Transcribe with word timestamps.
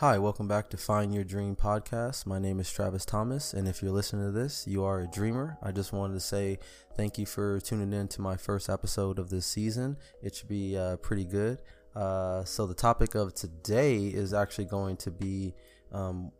Hi, 0.00 0.16
welcome 0.16 0.48
back 0.48 0.70
to 0.70 0.78
Find 0.78 1.14
Your 1.14 1.24
Dream 1.24 1.54
podcast. 1.54 2.24
My 2.24 2.38
name 2.38 2.58
is 2.58 2.72
Travis 2.72 3.04
Thomas, 3.04 3.52
and 3.52 3.68
if 3.68 3.82
you're 3.82 3.92
listening 3.92 4.24
to 4.24 4.30
this, 4.30 4.66
you 4.66 4.82
are 4.82 5.00
a 5.00 5.06
dreamer. 5.06 5.58
I 5.62 5.72
just 5.72 5.92
wanted 5.92 6.14
to 6.14 6.20
say 6.20 6.58
thank 6.96 7.18
you 7.18 7.26
for 7.26 7.60
tuning 7.60 7.92
in 7.92 8.08
to 8.08 8.22
my 8.22 8.38
first 8.38 8.70
episode 8.70 9.18
of 9.18 9.28
this 9.28 9.44
season. 9.44 9.98
It 10.22 10.34
should 10.34 10.48
be 10.48 10.74
uh, 10.74 10.96
pretty 10.96 11.26
good. 11.26 11.60
Uh, 11.94 12.44
so, 12.44 12.66
the 12.66 12.72
topic 12.72 13.14
of 13.14 13.34
today 13.34 14.06
is 14.06 14.32
actually 14.32 14.64
going 14.64 14.96
to 14.96 15.10
be 15.10 15.52
um, 15.92 16.32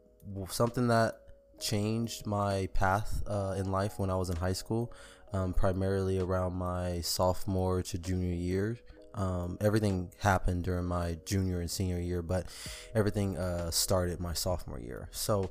something 0.48 0.88
that 0.88 1.16
changed 1.60 2.24
my 2.26 2.66
path 2.72 3.22
uh, 3.26 3.56
in 3.58 3.70
life 3.70 3.98
when 3.98 4.08
I 4.08 4.16
was 4.16 4.30
in 4.30 4.36
high 4.36 4.54
school, 4.54 4.90
um, 5.34 5.52
primarily 5.52 6.18
around 6.18 6.54
my 6.54 7.02
sophomore 7.02 7.82
to 7.82 7.98
junior 7.98 8.34
year. 8.34 8.78
Um, 9.20 9.58
everything 9.60 10.10
happened 10.18 10.64
during 10.64 10.86
my 10.86 11.18
junior 11.26 11.60
and 11.60 11.70
senior 11.70 12.00
year, 12.00 12.22
but 12.22 12.46
everything 12.94 13.36
uh, 13.36 13.70
started 13.70 14.18
my 14.18 14.32
sophomore 14.32 14.80
year. 14.80 15.10
So, 15.12 15.50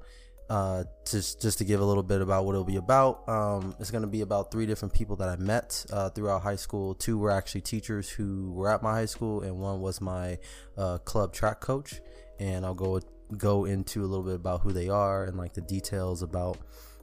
uh, 0.49 0.85
just 1.05 1.39
just 1.39 1.59
to 1.59 1.63
give 1.65 1.79
a 1.79 1.85
little 1.85 2.01
bit 2.01 2.21
about 2.21 2.45
what 2.45 2.53
it'll 2.53 2.63
be 2.63 2.77
about, 2.77 3.29
um, 3.29 3.75
it's 3.79 3.91
going 3.91 4.01
to 4.01 4.07
be 4.07 4.21
about 4.21 4.51
three 4.51 4.65
different 4.65 4.95
people 4.95 5.15
that 5.17 5.29
I 5.29 5.35
met 5.35 5.85
uh, 5.93 6.09
throughout 6.09 6.41
high 6.41 6.55
school. 6.55 6.95
Two 6.95 7.19
were 7.19 7.29
actually 7.29 7.61
teachers 7.61 8.09
who 8.09 8.51
were 8.53 8.71
at 8.71 8.81
my 8.81 8.93
high 8.93 9.05
school, 9.05 9.41
and 9.41 9.59
one 9.59 9.81
was 9.81 10.01
my 10.01 10.39
uh, 10.75 10.97
club 10.99 11.31
track 11.31 11.59
coach. 11.59 12.01
And 12.39 12.65
I'll 12.65 12.73
go 12.73 12.99
go 13.37 13.65
into 13.65 14.03
a 14.03 14.07
little 14.07 14.25
bit 14.25 14.35
about 14.35 14.61
who 14.61 14.73
they 14.73 14.89
are 14.89 15.25
and 15.25 15.37
like 15.37 15.53
the 15.53 15.61
details 15.61 16.23
about 16.23 16.57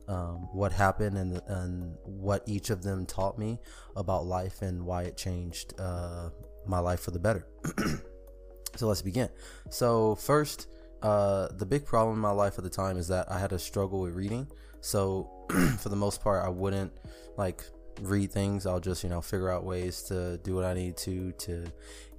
um, 0.09 0.49
what 0.53 0.73
happened 0.73 1.17
and 1.17 1.41
and 1.47 1.97
what 2.03 2.43
each 2.47 2.71
of 2.71 2.83
them 2.83 3.07
taught 3.07 3.39
me 3.39 3.61
about 3.95 4.27
life 4.27 4.63
and 4.63 4.85
why 4.85 5.03
it 5.03 5.17
changed 5.17 5.75
uh, 5.79 6.31
my 6.69 6.79
life 6.79 7.01
for 7.01 7.11
the 7.11 7.19
better. 7.19 7.47
so 8.77 8.87
let's 8.87 9.03
begin. 9.03 9.29
So 9.71 10.15
first, 10.17 10.69
uh, 11.03 11.49
the 11.57 11.67
big 11.67 11.85
problem 11.85 12.17
in 12.17 12.21
my 12.21 12.31
life 12.31 12.59
at 12.59 12.65
the 12.65 12.71
time 12.71 12.97
is 12.97 13.09
that 13.09 13.31
I 13.31 13.39
had 13.39 13.53
a 13.53 13.59
struggle 13.59 14.01
with 14.01 14.15
reading. 14.15 14.47
So 14.81 15.31
for 15.79 15.89
the 15.89 15.97
most 15.97 16.23
part, 16.23 16.45
I 16.45 16.49
wouldn't 16.49 16.93
like 17.37 17.63
read 18.01 18.31
things. 18.31 18.67
I'll 18.67 18.81
just, 18.81 19.03
you 19.05 19.11
know, 19.11 19.21
figure 19.21 19.51
out 19.51 19.65
ways 19.65 20.03
to 20.05 20.39
do 20.39 20.55
what 20.55 20.65
I 20.65 20.75
need 20.75 20.97
to 20.99 21.33
to 21.33 21.65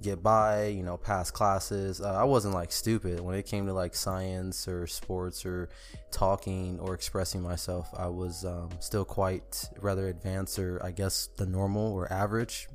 get 0.02 0.22
by, 0.22 0.66
you 0.66 0.82
know, 0.82 0.96
pass 0.96 1.30
classes. 1.30 2.00
Uh, 2.00 2.14
I 2.14 2.24
wasn't 2.24 2.54
like 2.54 2.72
stupid 2.72 3.20
when 3.20 3.34
it 3.34 3.46
came 3.46 3.66
to 3.66 3.72
like 3.72 3.94
science 3.94 4.68
or 4.68 4.86
sports 4.86 5.44
or 5.44 5.68
talking 6.10 6.78
or 6.80 6.94
expressing 6.94 7.42
myself. 7.42 7.88
I 7.96 8.08
was 8.08 8.44
um, 8.44 8.70
still 8.80 9.04
quite 9.04 9.64
rather 9.80 10.08
advanced 10.08 10.58
or 10.58 10.84
I 10.84 10.90
guess 10.90 11.28
the 11.36 11.46
normal 11.46 11.92
or 11.92 12.12
average. 12.12 12.68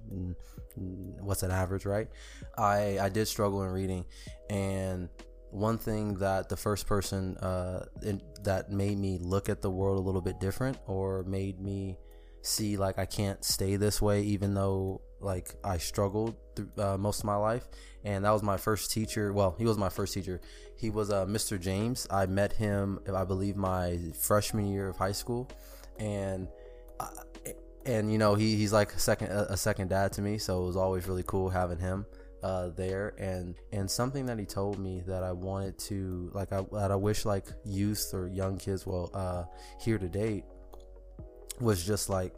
What's 0.76 1.44
an 1.44 1.52
average, 1.52 1.86
right? 1.86 2.08
I 2.58 3.00
I 3.00 3.10
did 3.10 3.28
struggle 3.28 3.64
in 3.64 3.70
reading 3.72 4.06
and 4.50 5.10
one 5.54 5.78
thing 5.78 6.16
that 6.16 6.50
the 6.50 6.58
first 6.58 6.88
person 6.88 7.38
uh, 7.38 7.86
in, 8.02 8.20
that 8.42 8.72
made 8.72 8.98
me 8.98 9.20
look 9.22 9.50
at 9.50 9.62
the 9.62 9.70
world 9.70 10.00
a 10.00 10.02
little 10.02 10.22
bit 10.22 10.40
different 10.40 10.78
or 10.88 11.24
made 11.24 11.60
me 11.60 11.96
see 12.42 12.76
like 12.76 12.98
I 12.98 13.06
can't 13.06 13.44
stay 13.46 13.76
this 13.76 14.02
way, 14.02 14.24
even 14.24 14.56
though 14.56 15.02
like 15.20 15.54
I 15.64 15.78
struggled 15.78 16.36
through 16.56 16.72
uh, 16.80 16.98
most 16.98 17.20
of 17.20 17.26
my 17.26 17.36
life. 17.36 17.68
And 18.04 18.26
that 18.26 18.32
was 18.32 18.42
my 18.42 18.58
first 18.58 18.92
teacher. 18.92 19.32
Well, 19.32 19.56
he 19.58 19.64
was 19.64 19.78
my 19.78 19.90
first 19.90 20.16
teacher. 20.16 20.42
He 20.76 20.90
was 20.90 21.12
uh, 21.12 21.26
Mr. 21.28 21.60
James. 21.60 22.08
I 22.10 22.26
met 22.26 22.54
him, 22.54 23.00
I 23.14 23.24
believe, 23.24 23.56
my 23.56 24.00
freshman 24.20 24.66
year 24.66 24.90
of 24.90 24.98
high 24.98 25.14
school, 25.14 25.50
and. 26.00 26.48
I, 27.00 27.10
and 27.86 28.12
you 28.12 28.18
know 28.18 28.36
he, 28.36 28.56
he's 28.56 28.74
like 28.74 28.94
a 28.94 29.00
second 29.00 29.30
a 29.30 29.58
second 29.58 29.90
dad 29.90 30.12
to 30.14 30.22
me 30.22 30.38
so 30.38 30.64
it 30.64 30.66
was 30.66 30.78
always 30.78 31.08
really 31.08 31.24
cool 31.26 31.50
having 31.50 31.78
him 31.78 32.06
uh, 32.44 32.70
there. 32.76 33.16
And 33.18 33.56
and 33.72 33.90
something 33.90 34.26
that 34.28 34.38
he 34.38 34.46
told 34.46 34.78
me 34.78 35.02
that 35.08 35.24
I 35.24 35.32
wanted 35.32 35.80
to 35.80 36.30
like 36.34 36.52
I 36.52 36.62
that 36.74 36.92
I 36.92 36.96
wish 36.96 37.26
like 37.26 37.48
youth 37.64 38.12
or 38.14 38.28
young 38.28 38.58
kids 38.58 38.86
will 38.86 39.10
uh, 39.14 39.46
hear 39.80 39.98
today 39.98 40.44
was 41.60 41.86
just 41.86 42.10
like 42.10 42.36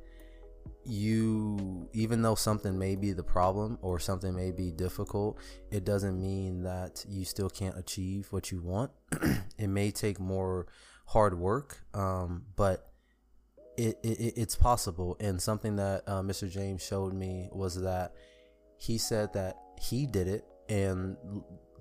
you 0.83 1.89
even 1.93 2.21
though 2.21 2.35
something 2.35 2.77
may 2.77 2.95
be 2.95 3.11
the 3.11 3.23
problem 3.23 3.79
or 3.81 3.99
something 3.99 4.35
may 4.35 4.51
be 4.51 4.71
difficult 4.71 5.39
it 5.71 5.83
doesn't 5.83 6.19
mean 6.19 6.61
that 6.61 7.03
you 7.07 7.25
still 7.25 7.49
can't 7.49 7.77
achieve 7.77 8.27
what 8.29 8.51
you 8.51 8.61
want. 8.61 8.91
It 9.57 9.67
may 9.67 9.89
take 9.91 10.19
more 10.19 10.67
hard 11.07 11.39
work 11.39 11.79
um, 11.93 12.43
but 12.55 12.91
it, 13.77 13.97
it, 14.03 14.33
it's 14.37 14.55
possible. 14.55 15.17
And 15.19 15.41
something 15.41 15.75
that 15.77 16.03
uh, 16.07 16.21
mr 16.21 16.49
james 16.49 16.83
showed 16.83 17.13
me 17.13 17.49
was 17.51 17.81
that 17.81 18.13
he 18.77 18.97
said 18.97 19.33
that 19.33 19.57
he 19.81 20.05
did 20.05 20.27
it 20.27 20.45
and 20.69 21.17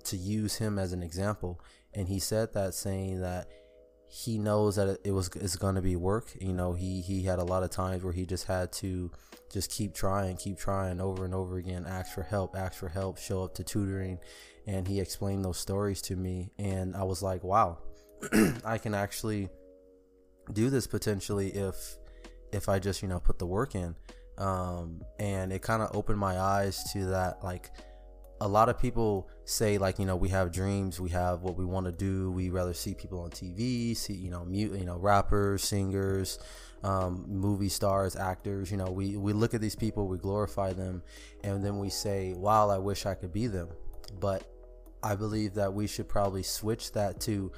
to 0.05 0.17
use 0.17 0.55
him 0.55 0.79
as 0.79 0.93
an 0.93 1.03
example. 1.03 1.59
And 1.93 2.07
he 2.07 2.19
said 2.19 2.53
that 2.53 2.73
saying 2.73 3.21
that 3.21 3.47
he 4.07 4.37
knows 4.37 4.75
that 4.75 4.99
it 5.03 5.11
was 5.11 5.29
it's 5.35 5.55
going 5.55 5.75
to 5.75 5.81
be 5.81 5.95
work. 5.95 6.35
You 6.39 6.53
know, 6.53 6.73
he 6.73 7.01
he 7.01 7.23
had 7.23 7.39
a 7.39 7.43
lot 7.43 7.63
of 7.63 7.69
times 7.69 8.03
where 8.03 8.13
he 8.13 8.25
just 8.25 8.45
had 8.45 8.71
to 8.73 9.11
just 9.51 9.71
keep 9.71 9.93
trying, 9.93 10.37
keep 10.37 10.57
trying 10.57 11.01
over 11.01 11.25
and 11.25 11.33
over 11.33 11.57
again, 11.57 11.85
ask 11.87 12.13
for 12.13 12.23
help, 12.23 12.55
ask 12.55 12.79
for 12.79 12.89
help, 12.89 13.17
show 13.17 13.43
up 13.43 13.55
to 13.55 13.63
tutoring, 13.63 14.19
and 14.67 14.87
he 14.87 14.99
explained 14.99 15.43
those 15.43 15.57
stories 15.57 16.01
to 16.03 16.15
me, 16.15 16.51
and 16.57 16.95
I 16.95 17.03
was 17.03 17.23
like, 17.23 17.43
wow, 17.43 17.79
I 18.65 18.77
can 18.77 18.93
actually 18.93 19.49
do 20.53 20.69
this 20.69 20.87
potentially 20.87 21.49
if 21.49 21.97
if 22.51 22.69
I 22.69 22.79
just 22.79 23.01
you 23.01 23.07
know 23.07 23.19
put 23.19 23.39
the 23.39 23.45
work 23.45 23.75
in, 23.75 23.95
um, 24.37 25.01
and 25.19 25.51
it 25.51 25.61
kind 25.61 25.81
of 25.81 25.95
opened 25.95 26.19
my 26.19 26.39
eyes 26.39 26.83
to 26.93 27.05
that 27.07 27.43
like 27.43 27.71
a 28.41 28.47
lot 28.47 28.67
of 28.67 28.77
people 28.79 29.29
say 29.45 29.77
like 29.77 29.97
you 29.97 30.05
know 30.05 30.15
we 30.15 30.27
have 30.29 30.51
dreams 30.51 30.99
we 30.99 31.09
have 31.09 31.41
what 31.41 31.55
we 31.55 31.63
want 31.63 31.85
to 31.85 31.91
do 31.91 32.31
we 32.31 32.49
rather 32.49 32.73
see 32.73 32.93
people 32.93 33.21
on 33.21 33.29
tv 33.29 33.95
see 33.95 34.13
you 34.13 34.29
know 34.29 34.43
mute 34.43 34.77
you 34.77 34.83
know 34.83 34.97
rappers 34.97 35.63
singers 35.63 36.39
um, 36.83 37.25
movie 37.27 37.69
stars 37.69 38.15
actors 38.15 38.69
you 38.69 38.77
know 38.77 38.91
we 38.91 39.15
we 39.15 39.33
look 39.33 39.53
at 39.53 39.61
these 39.61 39.75
people 39.75 40.07
we 40.07 40.17
glorify 40.17 40.73
them 40.73 41.01
and 41.43 41.63
then 41.63 41.79
we 41.79 41.89
say 41.89 42.33
wow 42.35 42.69
i 42.69 42.77
wish 42.77 43.05
i 43.05 43.13
could 43.13 43.33
be 43.33 43.47
them. 43.47 43.69
But 44.19 44.43
i 45.01 45.15
believe 45.15 45.53
that 45.55 45.73
we 45.73 45.87
should 45.87 46.07
probably 46.07 46.43
switch 46.43 46.91
that 46.91 47.19
to 47.21 47.51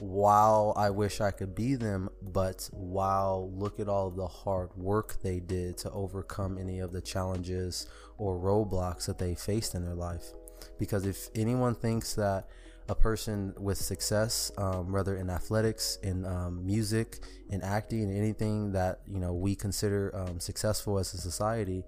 while 0.00 0.72
I 0.76 0.90
wish 0.90 1.20
I 1.20 1.30
could 1.30 1.54
be 1.54 1.74
them, 1.74 2.08
but 2.22 2.68
wow, 2.72 3.50
look 3.54 3.80
at 3.80 3.88
all 3.88 4.10
the 4.10 4.26
hard 4.26 4.70
work 4.76 5.16
they 5.22 5.40
did 5.40 5.78
to 5.78 5.90
overcome 5.90 6.58
any 6.58 6.80
of 6.80 6.92
the 6.92 7.00
challenges 7.00 7.86
or 8.18 8.38
roadblocks 8.38 9.06
that 9.06 9.18
they 9.18 9.34
faced 9.34 9.74
in 9.74 9.84
their 9.84 9.94
life. 9.94 10.32
Because 10.78 11.06
if 11.06 11.28
anyone 11.34 11.74
thinks 11.74 12.14
that 12.14 12.48
a 12.88 12.94
person 12.94 13.54
with 13.58 13.78
success, 13.78 14.50
um, 14.58 14.92
whether 14.92 15.16
in 15.16 15.30
athletics, 15.30 15.98
in 16.02 16.24
um, 16.26 16.64
music, 16.66 17.20
in 17.50 17.62
acting, 17.62 18.02
in 18.02 18.16
anything 18.16 18.72
that 18.72 19.00
you 19.08 19.20
know 19.20 19.32
we 19.32 19.54
consider 19.54 20.14
um, 20.14 20.40
successful 20.40 20.98
as 20.98 21.14
a 21.14 21.18
society, 21.18 21.84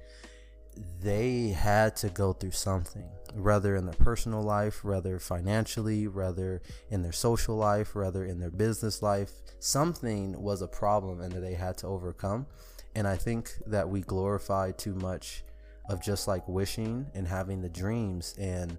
they 1.00 1.48
had 1.48 1.96
to 1.96 2.08
go 2.08 2.32
through 2.32 2.52
something, 2.52 3.08
whether 3.34 3.76
in 3.76 3.86
their 3.86 3.94
personal 3.94 4.42
life, 4.42 4.84
whether 4.84 5.18
financially, 5.18 6.08
whether 6.08 6.62
in 6.90 7.02
their 7.02 7.12
social 7.12 7.56
life, 7.56 7.94
whether 7.94 8.24
in 8.24 8.38
their 8.38 8.50
business 8.50 9.02
life. 9.02 9.30
Something 9.58 10.40
was 10.40 10.62
a 10.62 10.68
problem 10.68 11.20
and 11.20 11.32
that 11.32 11.40
they 11.40 11.54
had 11.54 11.76
to 11.78 11.86
overcome. 11.86 12.46
And 12.94 13.08
I 13.08 13.16
think 13.16 13.50
that 13.66 13.88
we 13.88 14.00
glorify 14.02 14.72
too 14.72 14.94
much 14.94 15.42
of 15.88 16.02
just 16.02 16.28
like 16.28 16.46
wishing 16.48 17.06
and 17.14 17.26
having 17.26 17.60
the 17.60 17.68
dreams. 17.68 18.34
And 18.38 18.78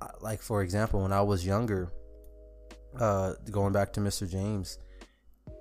uh, 0.00 0.08
like, 0.20 0.42
for 0.42 0.62
example, 0.62 1.02
when 1.02 1.12
I 1.12 1.22
was 1.22 1.44
younger, 1.44 1.92
uh, 2.98 3.34
going 3.50 3.72
back 3.72 3.92
to 3.94 4.00
Mr. 4.00 4.30
James, 4.30 4.78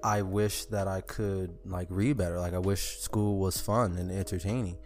I 0.04 0.22
wish 0.22 0.66
that 0.66 0.88
I 0.88 1.02
could 1.02 1.58
like 1.66 1.88
read 1.90 2.18
better. 2.18 2.40
Like 2.40 2.54
I 2.54 2.60
wish 2.60 3.00
school 3.00 3.40
was 3.40 3.60
fun 3.60 3.98
and 3.98 4.12
entertaining. 4.12 4.78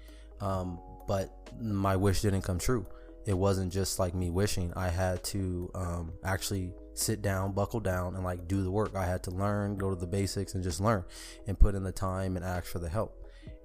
Um, 0.41 0.79
but 1.07 1.31
my 1.59 1.95
wish 1.95 2.21
didn't 2.21 2.41
come 2.41 2.59
true. 2.59 2.85
It 3.25 3.37
wasn't 3.37 3.71
just 3.71 3.99
like 3.99 4.15
me 4.15 4.29
wishing. 4.29 4.73
I 4.75 4.89
had 4.89 5.23
to 5.25 5.69
um, 5.75 6.13
actually 6.23 6.73
sit 6.93 7.21
down, 7.21 7.51
buckle 7.51 7.79
down, 7.79 8.15
and 8.15 8.23
like 8.23 8.47
do 8.47 8.63
the 8.63 8.71
work. 8.71 8.95
I 8.95 9.05
had 9.05 9.23
to 9.23 9.31
learn, 9.31 9.77
go 9.77 9.89
to 9.89 9.95
the 9.95 10.07
basics, 10.07 10.53
and 10.55 10.63
just 10.63 10.79
learn 10.79 11.03
and 11.47 11.59
put 11.59 11.75
in 11.75 11.83
the 11.83 11.91
time 11.91 12.35
and 12.35 12.45
ask 12.45 12.65
for 12.65 12.79
the 12.79 12.89
help. 12.89 13.15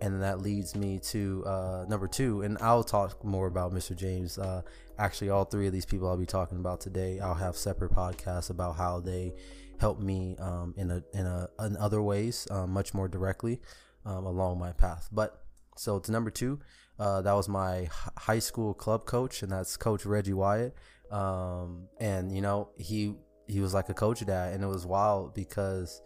And 0.00 0.22
that 0.22 0.40
leads 0.40 0.74
me 0.74 0.98
to 1.10 1.44
uh, 1.46 1.84
number 1.88 2.08
two, 2.08 2.42
and 2.42 2.58
I'll 2.60 2.84
talk 2.84 3.24
more 3.24 3.46
about 3.46 3.72
Mr. 3.72 3.96
James. 3.96 4.38
Uh, 4.38 4.62
actually, 4.98 5.30
all 5.30 5.44
three 5.44 5.66
of 5.66 5.72
these 5.72 5.86
people 5.86 6.08
I'll 6.08 6.16
be 6.16 6.26
talking 6.26 6.58
about 6.58 6.80
today, 6.80 7.20
I'll 7.20 7.34
have 7.34 7.56
separate 7.56 7.92
podcasts 7.92 8.50
about 8.50 8.76
how 8.76 9.00
they 9.00 9.34
help 9.78 10.00
me 10.00 10.36
um, 10.38 10.74
in 10.76 10.90
a 10.90 11.02
in 11.12 11.26
a 11.26 11.48
in 11.60 11.76
other 11.76 12.02
ways, 12.02 12.46
uh, 12.50 12.66
much 12.66 12.92
more 12.92 13.08
directly 13.08 13.60
um, 14.04 14.26
along 14.26 14.58
my 14.58 14.72
path. 14.72 15.08
But 15.12 15.43
so 15.76 15.96
it's 15.96 16.08
number 16.08 16.30
two. 16.30 16.60
Uh, 16.98 17.22
that 17.22 17.32
was 17.32 17.48
my 17.48 17.88
high 18.16 18.38
school 18.38 18.72
club 18.74 19.04
coach, 19.04 19.42
and 19.42 19.50
that's 19.50 19.76
Coach 19.76 20.06
Reggie 20.06 20.32
Wyatt. 20.32 20.74
Um, 21.10 21.88
and 22.00 22.34
you 22.34 22.40
know 22.40 22.70
he 22.76 23.14
he 23.46 23.60
was 23.60 23.74
like 23.74 23.88
a 23.88 23.94
coach 23.94 24.24
dad, 24.24 24.54
and 24.54 24.62
it 24.62 24.66
was 24.66 24.86
wild 24.86 25.34
because 25.34 26.02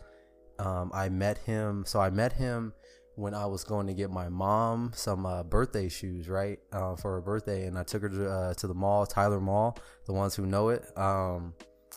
um, 0.59 0.91
I 0.94 1.09
met 1.09 1.38
him. 1.38 1.85
So 1.87 2.00
I 2.00 2.11
met 2.11 2.32
him 2.32 2.73
when 3.15 3.35
I 3.35 3.47
was 3.47 3.65
going 3.65 3.87
to 3.88 3.94
get 3.94 4.11
my 4.11 4.29
mom 4.29 4.93
some 4.94 5.26
uh, 5.26 5.43
birthday 5.43 5.88
shoes, 5.88 6.29
right, 6.29 6.59
uh, 6.73 6.94
for 6.97 7.15
her 7.15 7.20
birthday, 7.20 7.67
and 7.67 7.76
I 7.76 7.82
took 7.82 8.03
her 8.03 8.09
to 8.09 8.31
uh, 8.31 8.55
to 8.55 8.67
the 8.67 8.75
mall, 8.75 9.06
Tyler 9.06 9.41
Mall, 9.41 9.76
the 10.06 10.12
ones 10.12 10.35
who 10.35 10.47
know 10.47 10.70
it. 10.70 10.87
Um, 10.97 11.55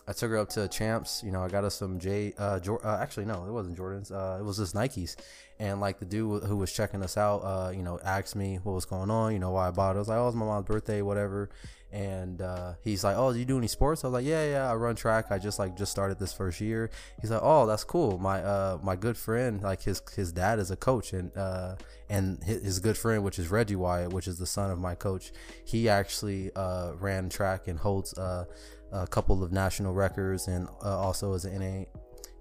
I 0.08 0.12
took 0.12 0.30
her 0.30 0.38
up 0.38 0.48
to 0.50 0.66
Champs. 0.68 1.22
You 1.24 1.30
know, 1.30 1.42
I 1.42 1.48
got 1.48 1.64
us 1.64 1.76
some 1.76 1.98
J. 1.98 2.34
Uh, 2.36 2.58
Jor- 2.58 2.84
uh, 2.84 3.00
actually, 3.00 3.26
no, 3.26 3.44
it 3.44 3.52
wasn't 3.52 3.78
Jordans. 3.78 4.10
Uh, 4.10 4.40
it 4.40 4.44
was 4.44 4.58
just 4.58 4.74
Nikes. 4.74 5.16
And 5.62 5.80
like 5.80 6.00
the 6.00 6.04
dude 6.04 6.42
who 6.42 6.56
was 6.56 6.72
checking 6.72 7.04
us 7.04 7.16
out, 7.16 7.38
uh, 7.38 7.70
you 7.70 7.84
know, 7.84 8.00
asked 8.04 8.34
me 8.34 8.58
what 8.64 8.72
was 8.72 8.84
going 8.84 9.12
on. 9.12 9.32
You 9.32 9.38
know, 9.38 9.52
why 9.52 9.68
I 9.68 9.70
bought 9.70 9.94
it. 9.94 9.98
I 9.98 10.00
was 10.00 10.08
like, 10.08 10.18
oh, 10.18 10.26
it's 10.26 10.36
my 10.36 10.44
mom's 10.44 10.66
birthday, 10.66 11.02
whatever. 11.02 11.50
And 11.92 12.42
uh, 12.42 12.72
he's 12.82 13.04
like, 13.04 13.16
oh, 13.16 13.32
do 13.32 13.38
you 13.38 13.44
do 13.44 13.58
any 13.58 13.68
sports? 13.68 14.02
I 14.02 14.08
was 14.08 14.14
like, 14.14 14.24
yeah, 14.24 14.44
yeah, 14.50 14.72
I 14.72 14.74
run 14.74 14.96
track. 14.96 15.26
I 15.30 15.38
just 15.38 15.60
like 15.60 15.76
just 15.76 15.92
started 15.92 16.18
this 16.18 16.32
first 16.32 16.60
year. 16.60 16.90
He's 17.20 17.30
like, 17.30 17.42
oh, 17.44 17.66
that's 17.66 17.84
cool. 17.84 18.18
My 18.18 18.42
uh, 18.42 18.78
my 18.82 18.96
good 18.96 19.16
friend, 19.16 19.62
like 19.62 19.82
his 19.82 20.02
his 20.16 20.32
dad 20.32 20.58
is 20.58 20.72
a 20.72 20.76
coach, 20.76 21.12
and 21.12 21.30
uh, 21.36 21.76
and 22.08 22.42
his, 22.42 22.80
good 22.80 22.98
friend, 22.98 23.22
which 23.22 23.38
is 23.38 23.48
Reggie 23.48 23.76
Wyatt, 23.76 24.12
which 24.12 24.26
is 24.26 24.38
the 24.38 24.46
son 24.46 24.72
of 24.72 24.80
my 24.80 24.96
coach, 24.96 25.32
he 25.64 25.88
actually 25.88 26.50
uh 26.56 26.94
ran 26.98 27.28
track 27.28 27.68
and 27.68 27.78
holds 27.78 28.18
uh 28.18 28.46
a 28.90 29.06
couple 29.06 29.44
of 29.44 29.52
national 29.52 29.92
records, 29.94 30.48
and 30.48 30.68
uh, 30.82 30.98
also 30.98 31.34
as 31.34 31.44
an 31.44 31.86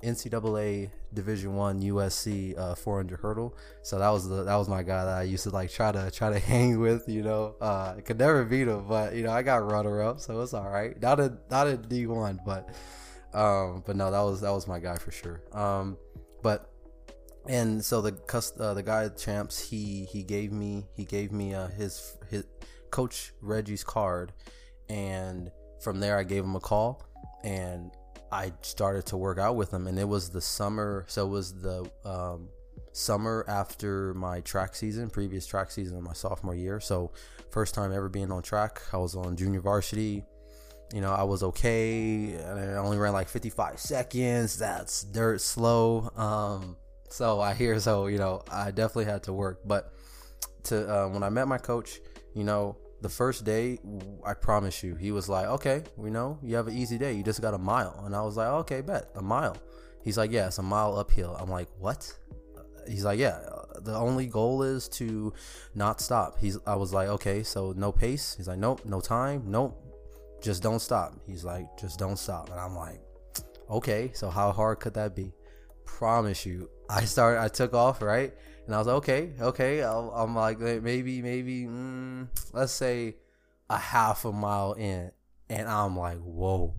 NCAA 0.03 0.89
Division 1.13 1.55
One 1.55 1.81
USC 1.81 2.57
uh, 2.57 2.75
400 2.75 3.19
hurdle. 3.19 3.55
So 3.81 3.99
that 3.99 4.09
was 4.09 4.27
the 4.27 4.43
that 4.43 4.55
was 4.55 4.69
my 4.69 4.83
guy 4.83 5.05
that 5.05 5.17
I 5.17 5.23
used 5.23 5.43
to 5.43 5.49
like 5.49 5.71
try 5.71 5.91
to 5.91 6.11
try 6.11 6.31
to 6.31 6.39
hang 6.51 6.79
with. 6.79 7.07
You 7.07 7.23
know, 7.23 7.55
uh, 7.61 7.95
I 7.97 8.01
could 8.01 8.19
never 8.19 8.43
beat 8.45 8.67
him, 8.67 8.85
but 8.87 9.15
you 9.15 9.23
know 9.23 9.31
I 9.31 9.41
got 9.41 9.69
runner 9.69 10.01
up, 10.01 10.19
so 10.19 10.41
it's 10.41 10.53
all 10.53 10.69
right. 10.69 10.99
Not 11.01 11.19
a 11.19 11.37
not 11.49 11.67
a 11.67 11.77
D1, 11.77 12.39
but 12.45 12.69
um, 13.33 13.83
but 13.85 13.95
no, 13.95 14.11
that 14.11 14.21
was 14.21 14.41
that 14.41 14.51
was 14.51 14.67
my 14.67 14.79
guy 14.79 14.97
for 14.97 15.11
sure. 15.11 15.41
Um, 15.53 15.97
but 16.41 16.69
and 17.47 17.83
so 17.83 18.01
the 18.01 18.15
uh, 18.59 18.73
the 18.73 18.83
guy 18.83 19.09
champs 19.09 19.59
he 19.59 20.05
he 20.05 20.23
gave 20.23 20.51
me 20.51 20.85
he 20.95 21.05
gave 21.05 21.31
me 21.31 21.53
uh, 21.53 21.67
his 21.67 22.17
his 22.29 22.45
coach 22.89 23.33
Reggie's 23.41 23.83
card, 23.83 24.33
and 24.89 25.51
from 25.81 25.99
there 25.99 26.17
I 26.17 26.23
gave 26.23 26.43
him 26.43 26.55
a 26.55 26.59
call 26.59 27.03
and 27.43 27.91
I 28.31 28.53
started 28.61 29.05
to 29.07 29.17
work 29.17 29.37
out 29.37 29.55
with 29.55 29.73
him, 29.73 29.87
and 29.87 29.99
it 29.99 30.07
was 30.07 30.29
the 30.29 30.41
summer. 30.41 31.05
So 31.07 31.25
it 31.25 31.29
was 31.29 31.53
the 31.53 31.89
um, 32.05 32.49
summer 32.93 33.45
after 33.47 34.13
my 34.13 34.41
track 34.41 34.75
season, 34.75 35.09
previous 35.09 35.45
track 35.45 35.71
season 35.71 35.97
of 35.97 36.03
my 36.03 36.13
sophomore 36.13 36.55
year. 36.55 36.79
So 36.79 37.11
first 37.49 37.73
time 37.73 37.91
ever 37.91 38.09
being 38.09 38.31
on 38.31 38.41
track. 38.41 38.81
I 38.93 38.97
was 38.97 39.15
on 39.15 39.35
junior 39.35 39.61
varsity. 39.61 40.23
You 40.93 41.01
know, 41.01 41.11
I 41.11 41.23
was 41.23 41.43
okay. 41.43 42.37
I 42.37 42.75
only 42.75 42.97
ran 42.97 43.13
like 43.13 43.29
55 43.29 43.79
seconds. 43.79 44.57
That's 44.57 45.03
dirt 45.03 45.39
slow. 45.39 46.11
Um, 46.15 46.75
so 47.09 47.39
I 47.39 47.53
hear 47.53 47.79
so 47.79 48.07
you 48.07 48.17
know 48.17 48.41
I 48.51 48.71
definitely 48.71 49.05
had 49.05 49.23
to 49.23 49.33
work. 49.33 49.61
But 49.65 49.93
to 50.63 50.87
uh, 50.87 51.07
when 51.09 51.23
I 51.23 51.29
met 51.29 51.47
my 51.47 51.57
coach, 51.57 51.99
you 52.33 52.43
know, 52.43 52.77
the 53.01 53.09
first 53.09 53.43
day, 53.43 53.79
I 54.25 54.33
promise 54.33 54.83
you, 54.83 54.95
he 54.95 55.11
was 55.11 55.27
like, 55.27 55.47
okay, 55.47 55.83
we 55.97 56.11
know 56.11 56.37
you 56.43 56.55
have 56.55 56.67
an 56.67 56.77
easy 56.77 56.97
day. 56.97 57.13
You 57.13 57.23
just 57.23 57.41
got 57.41 57.53
a 57.53 57.57
mile. 57.57 58.03
And 58.05 58.15
I 58.15 58.21
was 58.21 58.37
like, 58.37 58.47
okay, 58.47 58.81
bet 58.81 59.09
a 59.15 59.21
mile. 59.21 59.57
He's 60.03 60.17
like, 60.17 60.31
yeah, 60.31 60.47
it's 60.47 60.59
a 60.59 60.63
mile 60.63 60.97
uphill. 60.97 61.35
I'm 61.39 61.49
like, 61.49 61.67
what? 61.79 62.11
He's 62.87 63.03
like, 63.03 63.19
yeah, 63.19 63.39
the 63.81 63.95
only 63.95 64.27
goal 64.27 64.63
is 64.63 64.87
to 64.89 65.33
not 65.75 65.99
stop. 65.99 66.39
He's, 66.39 66.57
I 66.65 66.75
was 66.75 66.93
like, 66.93 67.07
okay, 67.09 67.43
so 67.43 67.73
no 67.75 67.91
pace. 67.91 68.35
He's 68.35 68.47
like, 68.47 68.59
nope, 68.59 68.81
no 68.85 69.01
time. 69.01 69.43
Nope. 69.47 69.77
Just 70.41 70.63
don't 70.63 70.79
stop. 70.79 71.13
He's 71.27 71.43
like, 71.43 71.65
just 71.79 71.99
don't 71.99 72.17
stop. 72.17 72.49
And 72.49 72.59
I'm 72.59 72.75
like, 72.75 72.99
okay, 73.69 74.11
so 74.13 74.29
how 74.29 74.51
hard 74.51 74.79
could 74.79 74.93
that 74.95 75.15
be? 75.15 75.33
Promise 75.85 76.45
you. 76.45 76.69
I 76.91 77.05
started, 77.05 77.41
I 77.41 77.47
took 77.47 77.73
off, 77.73 78.01
right? 78.01 78.33
And 78.65 78.75
I 78.75 78.77
was 78.77 78.87
like, 78.87 78.97
okay, 78.97 79.31
okay. 79.39 79.83
i 79.83 80.23
am 80.23 80.35
like, 80.35 80.59
maybe, 80.59 81.21
maybe, 81.21 81.63
mm, 81.63 82.27
let's 82.51 82.73
say 82.73 83.15
a 83.69 83.77
half 83.77 84.25
a 84.25 84.31
mile 84.31 84.73
in. 84.73 85.11
And 85.49 85.69
I'm 85.69 85.97
like, 85.97 86.19
whoa, 86.19 86.75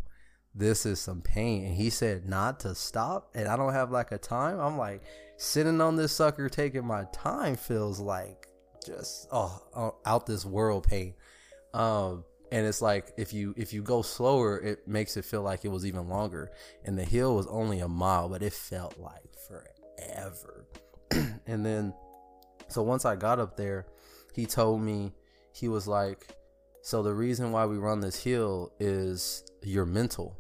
this 0.55 0.85
is 0.85 1.01
some 1.01 1.23
pain. 1.23 1.65
And 1.65 1.75
he 1.75 1.89
said 1.89 2.29
not 2.29 2.61
to 2.61 2.75
stop. 2.75 3.31
And 3.35 3.49
I 3.49 3.57
don't 3.57 3.73
have 3.73 3.91
like 3.91 4.13
a 4.13 4.19
time. 4.19 4.61
I'm 4.61 4.77
like, 4.77 5.03
sitting 5.39 5.81
on 5.81 5.97
this 5.97 6.13
sucker 6.13 6.49
taking 6.49 6.87
my 6.87 7.05
time 7.13 7.57
feels 7.57 7.99
like 7.99 8.49
just, 8.85 9.29
oh, 9.33 9.97
out 10.05 10.27
this 10.27 10.45
world 10.45 10.87
pain. 10.87 11.15
Um, 11.73 12.25
and 12.51 12.67
it's 12.67 12.83
like 12.83 13.13
if 13.17 13.33
you 13.33 13.55
if 13.57 13.73
you 13.73 13.83
go 13.83 14.03
slower 14.03 14.59
it 14.59 14.87
makes 14.87 15.17
it 15.17 15.25
feel 15.25 15.41
like 15.41 15.65
it 15.65 15.69
was 15.69 15.87
even 15.87 16.11
longer 16.11 16.51
and 16.85 16.99
the 16.99 17.05
hill 17.05 17.35
was 17.35 17.47
only 17.47 17.81
a 17.81 17.89
mile 17.89 18.29
but 18.29 18.43
it 18.43 18.53
felt 18.53 18.99
like 18.99 19.35
forever 19.49 19.82
and 21.47 21.65
then, 21.65 21.95
so 22.69 22.83
once 22.83 23.05
I 23.05 23.17
got 23.17 23.39
up 23.39 23.57
there, 23.57 23.87
he 24.35 24.47
told 24.47 24.81
me, 24.81 25.13
he 25.55 25.69
was 25.69 25.87
like, 25.87 26.35
so 26.83 27.03
the 27.03 27.15
reason 27.15 27.53
why 27.53 27.67
we 27.67 27.77
run 27.77 28.01
this 28.01 28.23
hill 28.23 28.73
is 28.81 29.45
your 29.63 29.85
mental, 29.85 30.37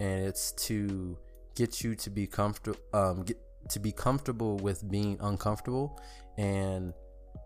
and 0.00 0.26
it's 0.26 0.52
to 0.52 1.16
get 1.54 1.82
you 1.82 1.94
to 1.96 2.10
be 2.10 2.26
comfortable, 2.26 2.78
um, 2.92 3.22
get 3.22 3.38
to 3.70 3.80
be 3.80 3.92
comfortable 3.92 4.56
with 4.58 4.88
being 4.90 5.18
uncomfortable, 5.20 6.00
and 6.36 6.92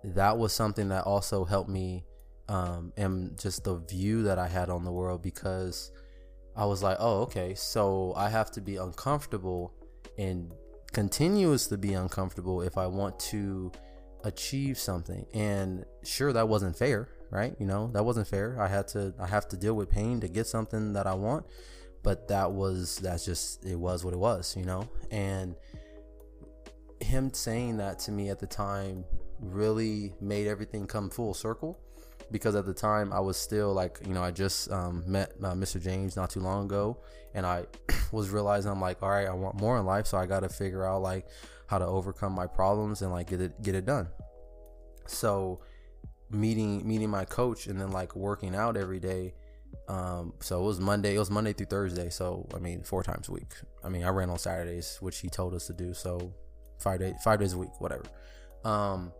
that 0.05 0.37
was 0.37 0.53
something 0.53 0.89
that 0.89 1.05
also 1.05 1.45
helped 1.45 1.71
me, 1.71 2.05
um, 2.49 2.93
and 2.97 3.39
just 3.39 3.65
the 3.65 3.77
view 3.77 4.23
that 4.25 4.39
I 4.39 4.49
had 4.49 4.71
on 4.71 4.85
the 4.85 4.93
world 4.93 5.23
because 5.23 5.93
I 6.57 6.67
was 6.67 6.83
like, 6.83 6.97
oh, 7.01 7.23
okay, 7.23 7.55
so 7.55 8.13
I 8.17 8.29
have 8.29 8.51
to 8.53 8.61
be 8.61 8.77
uncomfortable 8.77 9.73
and 10.19 10.53
continues 10.93 11.67
to 11.69 11.79
be 11.79 11.95
uncomfortable 11.95 12.63
if 12.63 12.77
I 12.77 12.87
want 12.87 13.19
to 13.21 13.73
achieve 14.25 14.79
something. 14.79 15.27
And 15.35 15.85
sure, 16.05 16.33
that 16.33 16.49
wasn't 16.49 16.77
fair, 16.77 17.09
right? 17.31 17.55
You 17.59 17.67
know, 17.67 17.91
that 17.93 18.05
wasn't 18.05 18.29
fair. 18.29 18.61
I 18.61 18.69
had 18.69 18.89
to, 18.89 19.15
I 19.19 19.27
have 19.27 19.49
to 19.49 19.57
deal 19.57 19.75
with 19.75 19.91
pain 19.91 20.21
to 20.21 20.29
get 20.29 20.47
something 20.47 20.93
that 20.93 21.07
I 21.07 21.15
want. 21.15 21.47
But 22.03 22.29
that 22.29 22.51
was, 22.51 22.97
that's 22.97 23.25
just, 23.25 23.65
it 23.65 23.79
was 23.79 24.05
what 24.05 24.13
it 24.13 24.19
was, 24.19 24.57
you 24.57 24.65
know? 24.65 24.89
And 25.11 25.55
him 27.01 27.33
saying 27.33 27.77
that 27.79 27.99
to 28.01 28.13
me 28.13 28.29
at 28.29 28.39
the 28.39 28.47
time 28.47 29.05
really 29.41 30.13
made 30.21 30.47
everything 30.47 30.87
come 30.87 31.11
full 31.11 31.35
circle 31.35 31.79
because 32.31 32.55
at 32.55 32.67
the 32.67 32.75
time 32.75 33.13
I 33.13 33.21
was 33.21 33.37
still 33.37 33.73
like, 33.73 33.99
you 34.07 34.15
know, 34.15 34.23
I 34.23 34.31
just 34.31 34.71
um, 34.71 35.05
met 35.07 35.33
uh, 35.43 35.53
Mr. 35.53 35.83
James 35.83 36.17
not 36.17 36.31
too 36.31 36.41
long 36.41 36.67
ago, 36.67 36.99
and 37.35 37.45
I 37.47 37.67
was 38.13 38.31
realizing 38.31 38.71
I'm 38.71 38.81
like, 38.81 39.03
all 39.03 39.11
right, 39.11 39.27
I 39.27 39.33
want 39.33 39.61
more 39.61 39.79
in 39.79 39.87
life, 39.87 40.07
so 40.07 40.19
I 40.19 40.27
got 40.27 40.41
to 40.41 40.49
figure 40.49 40.87
out 40.87 41.03
like 41.03 41.27
how 41.67 41.79
to 41.79 41.87
overcome 41.87 42.33
my 42.33 42.47
problems 42.47 43.03
and 43.03 43.11
like 43.11 43.31
get 43.31 43.41
it 43.41 43.63
get 43.63 43.75
it 43.75 43.87
done. 43.87 44.09
So 45.07 45.61
meeting 46.31 46.87
meeting 46.87 47.11
my 47.11 47.25
coach 47.25 47.67
and 47.67 47.81
then 47.81 47.91
like 47.91 48.15
working 48.17 48.55
out 48.55 48.77
every 48.77 49.01
day. 49.01 49.35
Um, 49.89 50.35
so 50.41 50.63
it 50.63 50.67
was 50.67 50.81
Monday. 50.81 51.15
It 51.15 51.19
was 51.19 51.31
Monday 51.31 51.53
through 51.53 51.67
Thursday. 51.67 52.11
So 52.11 52.49
I 52.55 52.59
mean, 52.59 52.83
four 52.83 53.03
times 53.03 53.29
a 53.29 53.33
week. 53.33 53.55
I 53.83 53.89
mean, 53.89 54.05
I 54.05 54.11
ran 54.11 54.31
on 54.31 54.39
Saturdays, 54.39 54.99
which 55.01 55.19
he 55.19 55.29
told 55.29 55.55
us 55.55 55.67
to 55.67 55.73
do. 55.73 55.95
So 55.95 56.33
five 56.79 57.01
days, 57.01 57.15
five 57.25 57.41
days 57.41 57.55
a 57.55 57.59
week, 57.59 57.81
whatever. 57.81 58.05
Um, 58.65 59.13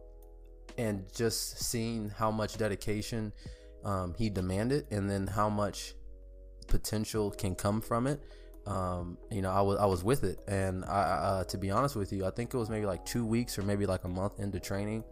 and 0.79 1.05
just 1.15 1.59
seeing 1.59 2.11
how 2.11 2.31
much 2.31 2.57
dedication 2.57 3.33
um, 3.85 4.15
he 4.17 4.31
demanded 4.31 4.87
and 4.91 5.11
then 5.11 5.27
how 5.27 5.49
much 5.49 5.95
potential 6.69 7.31
can 7.31 7.55
come 7.55 7.81
from 7.81 8.07
it 8.07 8.21
um, 8.67 9.19
you 9.31 9.43
know 9.43 9.51
I 9.51 9.61
was 9.61 9.79
I 9.79 9.87
was 9.87 10.05
with 10.05 10.25
it. 10.25 10.39
And 10.47 10.85
I 10.85 11.01
uh, 11.01 11.45
to 11.45 11.59
be 11.59 11.71
honest 11.71 11.97
with 11.97 12.13
you 12.13 12.27
I 12.27 12.31
think 12.31 12.55
it 12.55 12.57
was 12.57 12.71
maybe 12.71 12.87
like 12.87 13.05
two 13.05 13.27
weeks 13.27 13.59
or 13.59 13.63
maybe 13.63 13.87
like 13.87 14.05
a 14.05 14.09
month 14.09 14.39
into 14.39 14.61
training 14.61 15.05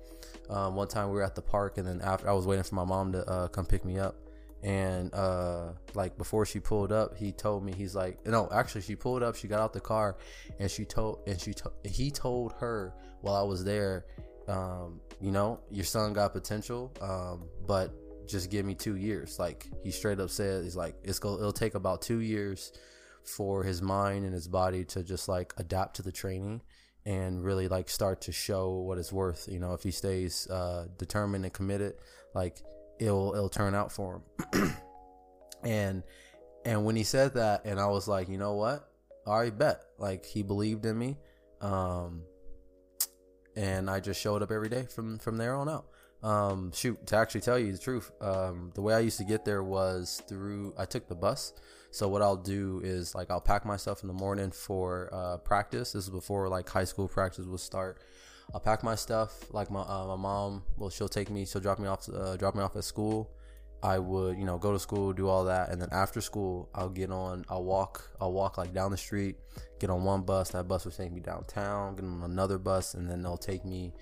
um, 0.48 0.74
one 0.74 0.88
time 0.88 1.08
we 1.08 1.14
were 1.14 1.24
at 1.24 1.34
the 1.34 1.42
park 1.42 1.78
and 1.78 1.86
then 1.86 2.00
after 2.02 2.28
I 2.28 2.32
was 2.32 2.46
waiting 2.46 2.62
for 2.62 2.74
my 2.74 2.84
mom 2.84 3.12
to 3.12 3.28
uh, 3.28 3.48
come 3.48 3.66
pick 3.66 3.84
me 3.84 3.98
up. 3.98 4.16
And 4.62 5.12
uh, 5.14 5.72
like 5.94 6.18
before 6.18 6.44
she 6.44 6.60
pulled 6.60 6.92
up 6.92 7.16
he 7.16 7.32
told 7.32 7.64
me 7.64 7.72
he's 7.72 7.94
like 7.94 8.24
no 8.26 8.48
actually 8.52 8.82
she 8.82 8.94
pulled 8.94 9.22
up 9.22 9.34
she 9.34 9.48
got 9.48 9.58
out 9.58 9.72
the 9.72 9.80
car 9.80 10.18
and 10.58 10.70
she 10.70 10.84
told 10.84 11.20
and 11.26 11.40
she 11.40 11.54
to, 11.54 11.72
he 11.84 12.10
told 12.10 12.52
her 12.60 12.92
while 13.22 13.36
I 13.36 13.42
was 13.42 13.64
there 13.64 14.04
um, 14.48 15.00
you 15.20 15.30
know, 15.30 15.60
your 15.70 15.84
son 15.84 16.12
got 16.12 16.32
potential, 16.32 16.92
um, 17.00 17.48
but 17.66 17.92
just 18.26 18.50
give 18.50 18.64
me 18.64 18.74
two 18.74 18.96
years. 18.96 19.38
Like 19.38 19.68
he 19.82 19.90
straight 19.90 20.20
up 20.20 20.30
said, 20.30 20.64
he's 20.64 20.76
like, 20.76 20.94
it's 21.02 21.18
go, 21.18 21.34
it'll 21.34 21.52
take 21.52 21.74
about 21.74 22.02
two 22.02 22.20
years 22.20 22.72
for 23.24 23.62
his 23.62 23.82
mind 23.82 24.24
and 24.24 24.32
his 24.32 24.48
body 24.48 24.84
to 24.84 25.02
just 25.02 25.28
like 25.28 25.52
adapt 25.58 25.96
to 25.96 26.02
the 26.02 26.12
training 26.12 26.62
and 27.04 27.44
really 27.44 27.68
like 27.68 27.88
start 27.88 28.22
to 28.22 28.32
show 28.32 28.70
what 28.70 28.98
it's 28.98 29.12
worth. 29.12 29.48
You 29.50 29.58
know, 29.58 29.74
if 29.74 29.82
he 29.82 29.90
stays 29.90 30.48
uh, 30.48 30.86
determined 30.98 31.44
and 31.44 31.52
committed, 31.52 31.94
like 32.34 32.58
it'll 32.98 33.34
it'll 33.34 33.48
turn 33.48 33.74
out 33.74 33.92
for 33.92 34.22
him. 34.52 34.74
and 35.64 36.02
and 36.64 36.84
when 36.84 36.96
he 36.96 37.04
said 37.04 37.34
that, 37.34 37.64
and 37.64 37.80
I 37.80 37.86
was 37.86 38.06
like, 38.06 38.28
you 38.28 38.38
know 38.38 38.54
what? 38.54 38.88
I 39.26 39.50
bet. 39.50 39.82
Like 39.98 40.24
he 40.24 40.42
believed 40.42 40.86
in 40.86 40.98
me. 40.98 41.18
Um, 41.60 42.22
and 43.56 43.90
I 43.90 44.00
just 44.00 44.20
showed 44.20 44.42
up 44.42 44.50
every 44.50 44.68
day 44.68 44.86
from 44.88 45.18
from 45.18 45.36
there 45.36 45.54
on 45.54 45.68
out. 45.68 45.86
Um, 46.22 46.70
shoot, 46.74 47.06
to 47.06 47.16
actually 47.16 47.40
tell 47.40 47.58
you 47.58 47.72
the 47.72 47.78
truth, 47.78 48.12
um, 48.20 48.72
the 48.74 48.82
way 48.82 48.92
I 48.92 48.98
used 48.98 49.16
to 49.18 49.24
get 49.24 49.44
there 49.46 49.62
was 49.62 50.22
through 50.28 50.74
I 50.76 50.84
took 50.84 51.08
the 51.08 51.14
bus. 51.14 51.54
So 51.90 52.08
what 52.08 52.22
I'll 52.22 52.36
do 52.36 52.80
is 52.84 53.14
like 53.14 53.30
I'll 53.30 53.40
pack 53.40 53.64
myself 53.64 54.02
in 54.02 54.08
the 54.08 54.14
morning 54.14 54.50
for 54.50 55.08
uh, 55.12 55.38
practice. 55.38 55.92
This 55.92 56.04
is 56.04 56.10
before 56.10 56.48
like 56.48 56.68
high 56.68 56.84
school 56.84 57.08
practice 57.08 57.46
would 57.46 57.60
start. 57.60 57.98
I'll 58.52 58.60
pack 58.60 58.82
my 58.82 58.94
stuff. 58.94 59.52
Like 59.52 59.70
my 59.70 59.80
uh, 59.80 60.06
my 60.08 60.16
mom, 60.16 60.62
well, 60.76 60.90
she'll 60.90 61.08
take 61.08 61.30
me, 61.30 61.46
she'll 61.46 61.62
drop 61.62 61.78
me 61.78 61.88
off, 61.88 62.08
uh, 62.08 62.36
drop 62.36 62.54
me 62.54 62.62
off 62.62 62.76
at 62.76 62.84
school, 62.84 63.30
I 63.82 63.98
would, 63.98 64.38
you 64.38 64.44
know, 64.44 64.58
go 64.58 64.72
to 64.72 64.78
school, 64.78 65.12
do 65.12 65.28
all 65.28 65.44
that, 65.44 65.70
and 65.70 65.80
then 65.80 65.88
after 65.90 66.20
school, 66.20 66.68
I'll 66.74 66.90
get 66.90 67.10
on, 67.10 67.44
I'll 67.48 67.64
walk, 67.64 68.10
I'll 68.20 68.32
walk 68.32 68.58
like 68.58 68.74
down 68.74 68.90
the 68.90 68.96
street, 68.96 69.36
get 69.78 69.88
on 69.88 70.04
one 70.04 70.22
bus. 70.22 70.50
That 70.50 70.68
bus 70.68 70.84
will 70.84 70.92
take 70.92 71.12
me 71.12 71.20
downtown, 71.20 71.96
get 71.96 72.04
on 72.04 72.22
another 72.22 72.58
bus, 72.58 72.94
and 72.94 73.08
then 73.08 73.22
they'll 73.22 73.38
take 73.38 73.64
me 73.64 73.92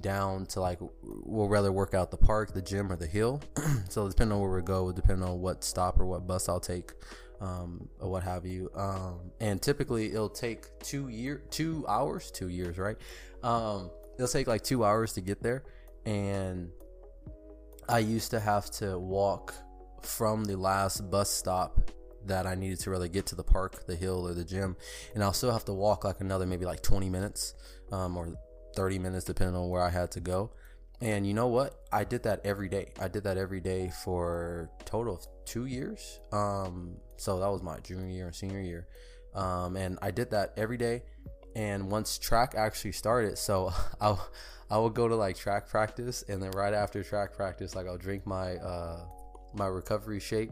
down 0.00 0.44
to 0.44 0.60
like 0.60 0.78
we'll 1.02 1.48
rather 1.48 1.72
work 1.72 1.94
out 1.94 2.10
the 2.10 2.16
park, 2.16 2.52
the 2.52 2.62
gym, 2.62 2.90
or 2.92 2.96
the 2.96 3.06
hill. 3.06 3.40
so 3.88 4.08
depending 4.08 4.34
on 4.34 4.40
where 4.40 4.50
we 4.50 4.62
go, 4.62 4.92
depending 4.92 5.26
on 5.26 5.40
what 5.40 5.64
stop 5.64 5.98
or 5.98 6.06
what 6.06 6.26
bus 6.26 6.48
I'll 6.48 6.60
take, 6.60 6.92
um, 7.40 7.88
or 8.00 8.10
what 8.10 8.22
have 8.22 8.46
you. 8.46 8.70
Um, 8.74 9.32
and 9.40 9.60
typically 9.60 10.12
it'll 10.12 10.28
take 10.28 10.66
two 10.80 11.08
year, 11.08 11.42
two 11.50 11.84
hours, 11.88 12.30
two 12.30 12.48
years, 12.48 12.78
right? 12.78 12.96
Um, 13.42 13.90
it'll 14.16 14.28
take 14.28 14.46
like 14.46 14.62
two 14.62 14.84
hours 14.84 15.12
to 15.14 15.20
get 15.20 15.42
there, 15.42 15.64
and 16.06 16.70
I 17.88 17.98
used 17.98 18.30
to 18.30 18.40
have 18.40 18.70
to 18.72 18.98
walk 18.98 19.54
from 20.02 20.44
the 20.44 20.56
last 20.56 21.10
bus 21.10 21.30
stop 21.30 21.90
that 22.26 22.46
I 22.46 22.54
needed 22.54 22.80
to 22.80 22.90
really 22.90 23.08
get 23.08 23.26
to 23.26 23.34
the 23.34 23.44
park, 23.44 23.86
the 23.86 23.96
hill, 23.96 24.26
or 24.26 24.34
the 24.34 24.44
gym, 24.44 24.76
and 25.14 25.22
I'll 25.22 25.32
still 25.32 25.52
have 25.52 25.64
to 25.66 25.74
walk 25.74 26.04
like 26.04 26.20
another 26.20 26.46
maybe 26.46 26.64
like 26.64 26.82
20 26.82 27.08
minutes, 27.10 27.54
um, 27.92 28.16
or 28.16 28.34
30 28.74 28.98
minutes 28.98 29.24
depending 29.24 29.56
on 29.56 29.68
where 29.68 29.82
I 29.82 29.90
had 29.90 30.10
to 30.12 30.20
go. 30.20 30.50
And 31.00 31.26
you 31.26 31.34
know 31.34 31.48
what? 31.48 31.84
I 31.92 32.04
did 32.04 32.22
that 32.22 32.40
every 32.44 32.68
day. 32.68 32.92
I 32.98 33.08
did 33.08 33.24
that 33.24 33.36
every 33.36 33.60
day 33.60 33.90
for 34.04 34.70
total 34.84 35.16
of 35.16 35.26
two 35.44 35.66
years. 35.66 36.20
Um, 36.32 36.96
so 37.16 37.40
that 37.40 37.50
was 37.50 37.62
my 37.62 37.78
junior 37.80 38.08
year 38.08 38.26
and 38.26 38.34
senior 38.34 38.60
year. 38.60 38.86
Um, 39.34 39.76
and 39.76 39.98
I 40.00 40.10
did 40.10 40.30
that 40.30 40.54
every 40.56 40.76
day. 40.76 41.02
And 41.54 41.90
once 41.90 42.18
track 42.18 42.54
actually 42.56 42.92
started, 42.92 43.38
so 43.38 43.72
I 44.00 44.16
I 44.70 44.78
would 44.78 44.94
go 44.94 45.08
to 45.08 45.14
like 45.14 45.36
track 45.36 45.68
practice, 45.68 46.24
and 46.28 46.42
then 46.42 46.50
right 46.52 46.74
after 46.74 47.02
track 47.02 47.34
practice, 47.34 47.74
like 47.74 47.86
I'll 47.86 47.98
drink 47.98 48.26
my 48.26 48.56
uh, 48.56 49.04
my 49.54 49.66
recovery 49.66 50.20
shake, 50.20 50.50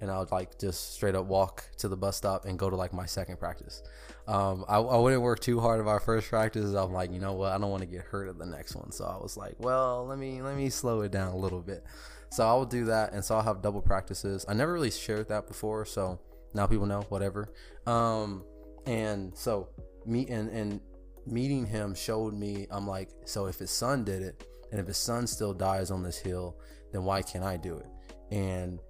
and 0.00 0.10
I 0.10 0.18
would 0.18 0.30
like 0.30 0.58
just 0.58 0.94
straight 0.94 1.14
up 1.14 1.26
walk 1.26 1.64
to 1.78 1.88
the 1.88 1.96
bus 1.96 2.16
stop 2.16 2.44
and 2.44 2.58
go 2.58 2.68
to 2.68 2.76
like 2.76 2.92
my 2.92 3.06
second 3.06 3.38
practice. 3.38 3.82
Um, 4.26 4.64
I, 4.68 4.76
I 4.76 4.98
wouldn't 4.98 5.22
work 5.22 5.40
too 5.40 5.60
hard 5.60 5.80
at 5.80 5.86
our 5.86 6.00
first 6.00 6.28
practice. 6.28 6.74
I'm 6.74 6.92
like, 6.92 7.12
you 7.12 7.20
know 7.20 7.32
what, 7.32 7.52
I 7.52 7.58
don't 7.58 7.70
want 7.70 7.82
to 7.82 7.88
get 7.88 8.02
hurt 8.02 8.28
at 8.28 8.38
the 8.38 8.46
next 8.46 8.74
one, 8.74 8.92
so 8.92 9.04
I 9.04 9.16
was 9.22 9.36
like, 9.36 9.54
well, 9.58 10.06
let 10.06 10.18
me 10.18 10.42
let 10.42 10.56
me 10.56 10.68
slow 10.68 11.00
it 11.02 11.12
down 11.12 11.32
a 11.32 11.36
little 11.36 11.62
bit. 11.62 11.84
So 12.30 12.46
I 12.46 12.52
will 12.54 12.66
do 12.66 12.86
that, 12.86 13.12
and 13.12 13.24
so 13.24 13.36
I'll 13.36 13.42
have 13.42 13.62
double 13.62 13.80
practices. 13.80 14.44
I 14.48 14.54
never 14.54 14.72
really 14.72 14.90
shared 14.90 15.28
that 15.28 15.46
before, 15.46 15.84
so 15.84 16.18
now 16.52 16.66
people 16.66 16.86
know. 16.86 17.02
Whatever. 17.08 17.48
Um, 17.86 18.44
and 18.86 19.36
so 19.36 19.68
me 20.06 20.26
and 20.28 20.48
and 20.50 20.80
meeting 21.26 21.66
him 21.66 21.94
showed 21.94 22.34
me. 22.34 22.66
I'm 22.70 22.86
like, 22.86 23.10
so 23.24 23.46
if 23.46 23.58
his 23.58 23.70
son 23.70 24.04
did 24.04 24.22
it, 24.22 24.46
and 24.70 24.80
if 24.80 24.86
his 24.86 24.96
son 24.96 25.26
still 25.26 25.54
dies 25.54 25.90
on 25.90 26.02
this 26.02 26.18
hill, 26.18 26.56
then 26.92 27.04
why 27.04 27.22
can't 27.22 27.44
I 27.44 27.56
do 27.56 27.76
it? 27.76 27.86
And 28.34 28.80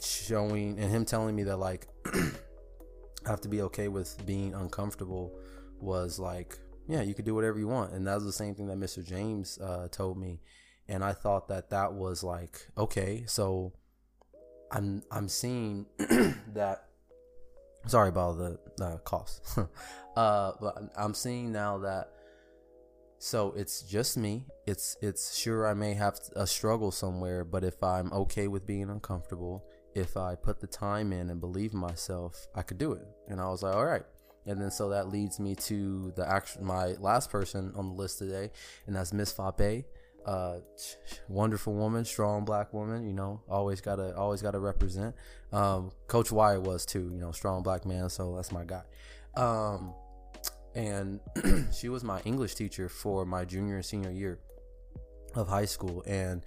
showing 0.00 0.78
and 0.78 0.90
him 0.90 1.04
telling 1.04 1.34
me 1.34 1.42
that 1.44 1.56
like 1.58 1.88
I 2.06 3.30
have 3.30 3.40
to 3.42 3.48
be 3.48 3.62
okay 3.62 3.88
with 3.88 4.24
being 4.26 4.54
uncomfortable 4.54 5.38
was 5.80 6.18
like, 6.18 6.58
yeah, 6.88 7.02
you 7.02 7.14
could 7.14 7.24
do 7.24 7.34
whatever 7.34 7.58
you 7.58 7.68
want. 7.68 7.92
And 7.92 8.06
that 8.06 8.14
was 8.14 8.24
the 8.24 8.32
same 8.32 8.54
thing 8.54 8.68
that 8.68 8.78
Mr. 8.78 9.04
James 9.04 9.58
uh, 9.58 9.88
told 9.88 10.18
me. 10.18 10.40
And 10.88 11.04
I 11.04 11.12
thought 11.12 11.48
that 11.48 11.70
that 11.70 11.92
was 11.92 12.24
like, 12.24 12.66
okay, 12.78 13.24
so 13.26 13.74
I'm 14.72 15.02
I'm 15.10 15.28
seeing 15.28 15.86
that. 16.54 16.87
Sorry 17.88 18.10
about 18.10 18.36
the 18.36 18.58
uh, 18.84 18.98
coughs, 18.98 19.40
uh, 20.16 20.52
but 20.60 20.76
I'm 20.96 21.14
seeing 21.14 21.52
now 21.52 21.78
that. 21.78 22.10
So 23.20 23.52
it's 23.56 23.82
just 23.82 24.16
me. 24.16 24.44
It's 24.66 24.96
it's 25.02 25.36
sure 25.36 25.66
I 25.66 25.74
may 25.74 25.94
have 25.94 26.20
a 26.36 26.46
struggle 26.46 26.92
somewhere, 26.92 27.44
but 27.44 27.64
if 27.64 27.82
I'm 27.82 28.12
okay 28.12 28.46
with 28.46 28.66
being 28.66 28.90
uncomfortable, 28.90 29.64
if 29.94 30.16
I 30.16 30.34
put 30.34 30.60
the 30.60 30.66
time 30.66 31.12
in 31.12 31.30
and 31.30 31.40
believe 31.40 31.74
myself, 31.74 32.46
I 32.54 32.62
could 32.62 32.78
do 32.78 32.92
it. 32.92 33.06
And 33.26 33.40
I 33.40 33.48
was 33.48 33.62
like, 33.62 33.74
all 33.74 33.86
right. 33.86 34.04
And 34.46 34.60
then 34.60 34.70
so 34.70 34.90
that 34.90 35.08
leads 35.08 35.40
me 35.40 35.54
to 35.56 36.12
the 36.14 36.30
actual 36.30 36.64
my 36.64 36.88
last 37.00 37.30
person 37.30 37.72
on 37.74 37.88
the 37.88 37.94
list 37.94 38.18
today, 38.18 38.50
and 38.86 38.94
that's 38.94 39.12
Miss 39.12 39.32
Fape. 39.32 39.84
Uh, 40.28 40.60
wonderful 41.28 41.72
woman, 41.72 42.04
strong 42.04 42.44
black 42.44 42.74
woman. 42.74 43.06
You 43.06 43.14
know, 43.14 43.40
always 43.48 43.80
gotta 43.80 44.14
always 44.14 44.42
gotta 44.42 44.58
represent. 44.58 45.14
Um, 45.52 45.90
Coach 46.06 46.30
Wyatt 46.30 46.62
was 46.62 46.84
too. 46.84 47.08
You 47.10 47.18
know, 47.18 47.32
strong 47.32 47.62
black 47.62 47.86
man. 47.86 48.10
So 48.10 48.36
that's 48.36 48.52
my 48.52 48.64
guy. 48.64 48.82
Um, 49.36 49.94
and 50.74 51.20
she 51.72 51.88
was 51.88 52.04
my 52.04 52.20
English 52.26 52.56
teacher 52.56 52.90
for 52.90 53.24
my 53.24 53.46
junior 53.46 53.76
and 53.76 53.84
senior 53.84 54.10
year 54.10 54.38
of 55.34 55.48
high 55.48 55.64
school, 55.64 56.02
and 56.06 56.44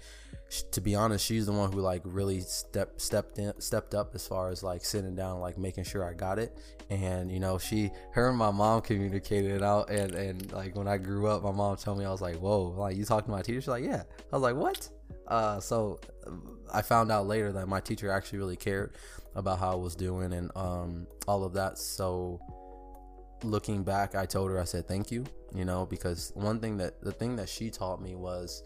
to 0.72 0.81
be 0.81 0.96
honest, 0.96 1.25
she's 1.25 1.46
the 1.46 1.53
one 1.53 1.72
who 1.72 1.79
like 1.79 2.01
really 2.03 2.41
stepped 2.41 3.01
stepped 3.01 3.38
in, 3.39 3.53
stepped 3.62 3.96
up 3.96 4.13
as 4.13 4.27
far 4.27 4.50
as 4.50 4.63
like 4.63 4.84
sitting 4.84 5.15
down, 5.15 5.39
like 5.39 5.58
making 5.58 5.86
sure 5.86 6.03
I 6.03 6.13
got 6.13 6.39
it. 6.39 6.58
And 6.89 7.31
you 7.31 7.39
know, 7.39 7.58
she, 7.58 7.89
her 8.12 8.29
and 8.29 8.38
my 8.38 8.51
mom 8.51 8.81
communicated 8.81 9.51
it 9.51 9.63
out. 9.63 9.89
And 9.89 10.13
and 10.13 10.51
like 10.51 10.75
when 10.75 10.88
I 10.88 10.98
grew 10.98 11.27
up, 11.27 11.43
my 11.43 11.51
mom 11.51 11.77
told 11.77 12.00
me 12.00 12.05
I 12.05 12.12
was 12.12 12.22
like, 12.22 12.36
"Whoa, 12.36 12.63
like 12.77 12.98
you 12.98 13.05
talking 13.05 13.27
to 13.27 13.31
my 13.31 13.41
teacher?" 13.41 13.62
She's 13.62 13.67
like, 13.70 13.86
"Yeah." 13.86 14.03
I 14.31 14.36
was 14.36 14.43
like, 14.43 14.55
"What?" 14.55 14.89
Uh, 15.27 15.60
so 15.62 16.00
I 16.74 16.81
found 16.81 17.12
out 17.12 17.27
later 17.27 17.53
that 17.53 17.67
my 17.67 17.79
teacher 17.79 18.12
actually 18.12 18.39
really 18.39 18.58
cared 18.58 18.93
about 19.36 19.60
how 19.60 19.72
I 19.72 19.75
was 19.75 19.96
doing 19.96 20.34
and 20.34 20.51
um 20.55 21.08
all 21.27 21.46
of 21.46 21.53
that. 21.53 21.77
So 21.77 22.41
looking 23.43 23.84
back, 23.84 24.15
I 24.15 24.25
told 24.25 24.51
her 24.51 24.60
I 24.60 24.65
said 24.65 24.86
thank 24.86 25.12
you. 25.12 25.24
You 25.55 25.63
know, 25.63 25.86
because 25.86 26.31
one 26.36 26.60
thing 26.60 26.77
that 26.77 27.01
the 27.01 27.13
thing 27.13 27.38
that 27.38 27.48
she 27.48 27.70
taught 27.70 28.01
me 28.01 28.15
was 28.15 28.63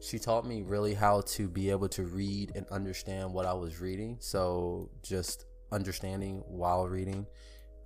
she 0.00 0.18
taught 0.18 0.46
me 0.46 0.62
really 0.62 0.94
how 0.94 1.20
to 1.22 1.48
be 1.48 1.70
able 1.70 1.88
to 1.90 2.04
read 2.04 2.52
and 2.54 2.66
understand 2.68 3.32
what 3.32 3.46
I 3.46 3.52
was 3.52 3.80
reading. 3.80 4.16
So 4.20 4.90
just 5.02 5.44
understanding 5.70 6.42
while 6.46 6.88
reading. 6.88 7.26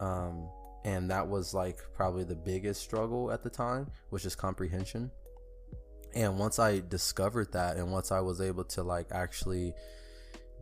Um, 0.01 0.49
and 0.85 1.11
that 1.11 1.27
was 1.27 1.55
like 1.55 1.79
probably 1.95 2.25
the 2.25 2.37
biggest 2.37 2.83
struggle 2.83 3.33
at 3.33 3.43
the 3.43 3.51
time, 3.51 3.91
which 4.11 4.25
is 4.25 4.35
comprehension. 4.35 5.11
And 6.15 6.39
once 6.39 6.59
I 6.59 6.81
discovered 6.81 7.53
that, 7.53 7.77
and 7.77 7.91
once 7.91 8.13
I 8.13 8.21
was 8.21 8.41
able 8.41 8.65
to 8.65 8.83
like 8.83 9.09
actually, 9.11 9.75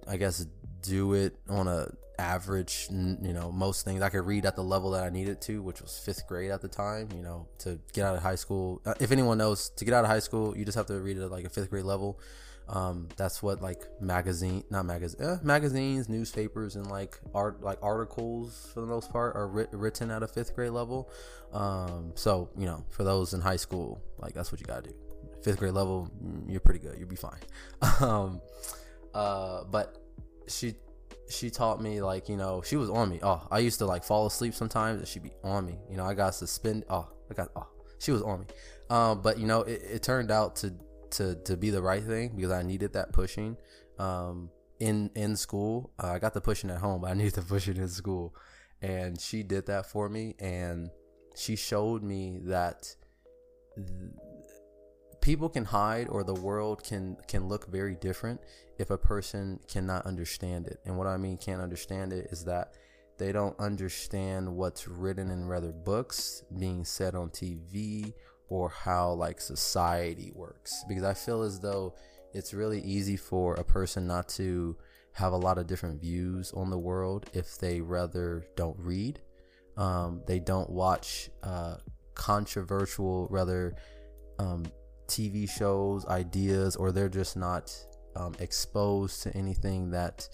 I 0.09 0.17
guess, 0.17 0.47
do 0.83 1.15
it 1.15 1.37
on 1.49 1.69
a 1.69 1.89
average 2.19 2.89
you 2.91 3.33
know 3.33 3.51
most 3.51 3.85
things. 3.85 4.03
I 4.03 4.09
could 4.09 4.27
read 4.27 4.47
at 4.47 4.57
the 4.57 4.63
level 4.63 4.93
that 4.93 5.05
i 5.05 5.09
needed 5.09 5.41
to 5.43 5.63
which 5.63 5.81
was 5.81 5.99
fifth 5.99 6.27
grade 6.29 6.51
at 6.51 6.61
the 6.61 6.69
time 6.69 7.09
you 7.17 7.23
know 7.23 7.49
to 7.59 7.81
get 7.93 8.05
out 8.05 8.17
of 8.17 8.23
high 8.23 8.37
school. 8.37 8.81
Uh, 8.87 8.95
if 9.01 9.11
anyone 9.13 9.39
knows 9.39 9.71
to 9.71 9.85
get 9.85 9.95
out 9.95 10.05
of 10.05 10.11
high 10.11 10.21
school 10.21 10.57
you 10.57 10.65
just 10.65 10.77
have 10.77 10.87
to 10.87 11.01
read 11.01 11.19
at 11.19 11.31
like 11.31 11.45
a 11.45 11.49
fifth 11.49 11.71
grade 11.71 11.85
level. 11.85 12.21
Um, 12.69 13.09
that's 13.17 13.43
what 13.43 13.61
like 13.61 13.83
magazine 14.01 14.63
not 14.71 14.87
magazine 14.87 15.21
eh, 15.27 15.37
magazines 15.43 16.09
newspapers 16.09 16.77
and 16.77 16.87
like 16.87 17.19
art 17.35 17.61
like 17.61 17.79
articles 17.83 18.71
for 18.73 18.81
the 18.81 18.87
most 18.87 19.11
part 19.11 19.35
are 19.35 19.49
writ- 19.49 19.71
written 19.73 20.11
at 20.13 20.23
a 20.23 20.29
fifth 20.29 20.55
grade 20.55 20.71
level. 20.71 21.11
Um, 21.53 22.13
so 22.15 22.51
you 22.57 22.67
know 22.67 22.85
for 22.91 23.03
those 23.03 23.35
in 23.35 23.41
high 23.41 23.57
school 23.57 24.01
like 24.19 24.33
that's 24.35 24.53
what 24.53 24.61
you 24.61 24.67
gotta 24.67 24.83
do. 24.83 24.95
Fifth 25.43 25.59
grade 25.59 25.75
level 25.75 26.09
mm, 26.23 26.49
you're 26.49 26.61
pretty 26.61 26.79
good. 26.79 26.97
You'll 26.99 27.09
be 27.09 27.17
fine. 27.17 27.41
Um, 28.01 28.41
uh, 29.15 29.65
but 29.65 29.99
she 30.49 30.75
she 31.29 31.51
taught 31.51 31.81
me 31.81 32.03
like 32.03 32.29
you 32.29 32.37
know 32.37 32.63
she 32.65 32.77
was 32.77 32.91
on 32.91 33.09
me. 33.09 33.21
Oh, 33.23 33.47
I 33.51 33.59
used 33.61 33.79
to 33.79 33.87
like 33.87 34.05
fall 34.05 34.27
asleep 34.27 34.55
sometimes 34.55 34.99
and 34.99 35.09
she'd 35.09 35.23
be 35.23 35.33
on 35.43 35.67
me. 35.67 35.79
You 35.91 35.97
know, 35.97 36.05
I 36.05 36.15
got 36.15 36.35
suspended. 36.35 36.85
Oh, 36.91 37.09
I 37.31 37.35
got 37.35 37.49
oh 37.57 37.67
she 37.99 38.11
was 38.11 38.23
on 38.23 38.41
me. 38.41 38.47
Um, 38.91 39.23
but 39.23 39.39
you 39.39 39.47
know 39.47 39.63
it, 39.63 39.83
it 39.83 40.03
turned 40.03 40.31
out 40.31 40.57
to 40.57 40.75
to 41.13 41.37
to 41.45 41.57
be 41.57 41.71
the 41.71 41.83
right 41.83 42.03
thing 42.03 42.33
because 42.37 42.51
I 42.51 42.63
needed 42.63 42.93
that 42.95 43.13
pushing. 43.13 43.57
Um, 43.99 44.51
in 44.81 45.11
in 45.15 45.37
school, 45.37 45.93
uh, 46.03 46.09
I 46.09 46.19
got 46.19 46.35
the 46.35 46.41
pushing 46.41 46.71
at 46.71 46.79
home, 46.79 47.03
but 47.03 47.11
I 47.11 47.15
needed 47.21 47.35
the 47.35 47.43
pushing 47.43 47.77
in 47.77 47.89
school, 47.89 48.35
and 48.81 49.21
she 49.21 49.43
did 49.43 49.67
that 49.67 49.87
for 49.87 50.09
me, 50.09 50.35
and 50.39 50.91
she 51.37 51.57
showed 51.57 52.03
me 52.03 52.41
that. 52.45 52.95
People 55.23 55.49
can 55.49 55.65
hide 55.65 56.09
or 56.09 56.23
the 56.23 56.35
world 56.35 56.85
can 56.85 57.17
can 57.27 57.49
look 57.49 57.71
very 57.71 57.95
different 57.95 58.41
if 58.79 58.91
a 58.91 58.99
person 58.99 59.61
cannot 59.69 60.05
understand 60.05 60.67
it. 60.67 60.81
And 60.85 60.99
what 60.99 61.07
I 61.07 61.17
mean 61.17 61.39
can't 61.39 61.63
understand 61.63 62.13
it 62.13 62.27
is 62.31 62.45
that 62.45 62.75
they 63.19 63.33
don't 63.33 63.59
understand 63.61 64.53
what's 64.55 64.89
written 64.89 65.31
in 65.31 65.47
rather 65.47 65.73
books 65.73 66.43
being 66.59 66.85
said 66.85 67.15
on 67.15 67.31
TV 67.31 68.13
or 68.49 68.69
how 68.69 69.13
like 69.13 69.41
society 69.41 70.33
works 70.35 70.85
because 70.89 71.05
I 71.05 71.15
feel 71.15 71.43
as 71.43 71.61
though 71.61 71.95
it's 72.35 72.53
really 72.53 72.81
easy 72.81 73.17
for 73.17 73.55
a 73.55 73.65
person 73.65 74.07
not 74.07 74.29
to 74.31 74.77
have 75.13 75.33
a 75.33 75.37
lot 75.37 75.57
of 75.57 75.67
different 75.67 76.01
views 76.01 76.53
on 76.53 76.69
the 76.69 76.79
world 76.79 77.31
if 77.33 77.59
they 77.59 77.81
rather 77.81 78.45
don't 78.57 78.77
read 78.79 79.21
um, 79.77 80.23
they 80.27 80.39
don't 80.39 80.69
watch 80.69 81.31
uh, 81.43 81.77
controversial 82.15 83.29
rather 83.31 83.75
um, 84.39 84.65
TV 85.13 85.49
shows 85.49 86.07
ideas 86.07 86.77
or 86.77 86.93
they're 86.93 87.09
just 87.09 87.37
not 87.37 87.75
um, 88.17 88.35
exposed 88.41 89.23
to 89.23 89.37
anything 89.37 89.91
that 89.91 90.29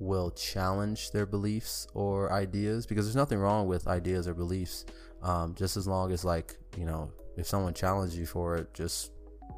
will 0.00 0.30
challenge 0.30 1.10
their 1.10 1.26
beliefs 1.26 1.86
or 1.94 2.32
ideas 2.32 2.86
because 2.86 3.04
there's 3.04 3.16
nothing 3.16 3.38
wrong 3.38 3.66
with 3.66 3.88
ideas 3.88 4.28
or 4.28 4.34
beliefs 4.34 4.86
um, 5.22 5.54
just 5.54 5.76
as 5.76 5.88
long 5.88 6.12
as 6.12 6.24
like 6.24 6.56
you 6.76 6.84
know 6.84 7.10
if 7.36 7.46
someone 7.46 7.74
challenges 7.74 8.16
you 8.16 8.24
for 8.24 8.56
it 8.56 8.72
just 8.72 9.10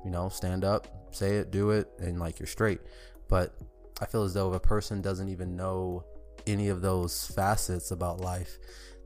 you 0.04 0.10
know 0.10 0.28
stand 0.30 0.64
up 0.64 0.86
say 1.10 1.36
it 1.36 1.50
do 1.50 1.70
it 1.70 1.88
and 1.98 2.18
like 2.18 2.38
you're 2.38 2.46
straight 2.46 2.80
but 3.28 3.54
I 4.00 4.06
feel 4.06 4.24
as 4.24 4.34
though 4.34 4.50
if 4.50 4.56
a 4.56 4.60
person 4.60 5.02
doesn't 5.02 5.28
even 5.28 5.56
know 5.56 6.04
any 6.46 6.68
of 6.68 6.80
those 6.80 7.26
facets 7.28 7.90
about 7.90 8.20
life, 8.20 8.58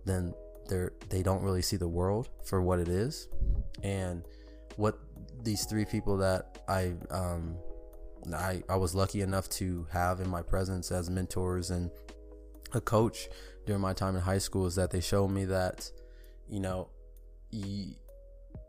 then 0.05 0.33
they're 0.69 0.93
they 1.11 1.23
don't 1.23 1.43
really 1.43 1.63
see 1.63 1.77
the 1.77 1.89
world 1.89 2.29
for 2.45 2.63
what 2.63 2.79
it 2.79 2.89
is. 2.89 3.29
And 3.83 4.25
what 4.77 4.99
these 5.43 5.65
three 5.65 5.85
people 5.85 6.17
that 6.19 6.59
I 6.69 6.95
um 7.11 7.57
I, 8.33 8.63
I 8.69 8.77
was 8.77 8.95
lucky 8.95 9.21
enough 9.21 9.49
to 9.51 9.87
have 9.93 10.21
in 10.21 10.29
my 10.29 10.43
presence 10.43 10.91
as 10.91 11.11
mentors 11.11 11.71
and 11.71 11.91
a 12.73 12.81
coach 12.81 13.29
during 13.67 13.83
my 13.83 13.93
time 13.93 14.17
in 14.17 14.23
high 14.23 14.39
school 14.39 14.67
is 14.67 14.75
that 14.77 14.91
they 14.91 15.01
showed 15.01 15.29
me 15.29 15.45
that, 15.47 15.91
you 16.49 16.61
know, 16.61 16.89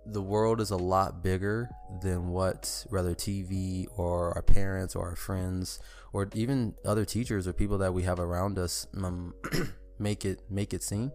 the 0.05 0.21
world 0.21 0.61
is 0.61 0.71
a 0.71 0.77
lot 0.77 1.23
bigger 1.23 1.69
than 2.01 2.29
what 2.29 2.85
rather 2.91 3.15
TV 3.15 3.87
or 3.97 4.33
our 4.33 4.41
parents 4.41 4.95
or 4.95 5.09
our 5.09 5.15
friends 5.15 5.79
or 6.13 6.29
even 6.33 6.75
other 6.85 7.05
teachers 7.05 7.47
or 7.47 7.53
people 7.53 7.79
that 7.79 7.93
we 7.93 8.03
have 8.03 8.19
around 8.19 8.59
us 8.59 8.87
um, 9.03 9.33
make 9.99 10.25
it 10.25 10.41
make 10.49 10.73
it 10.73 10.83
seem. 10.83 11.11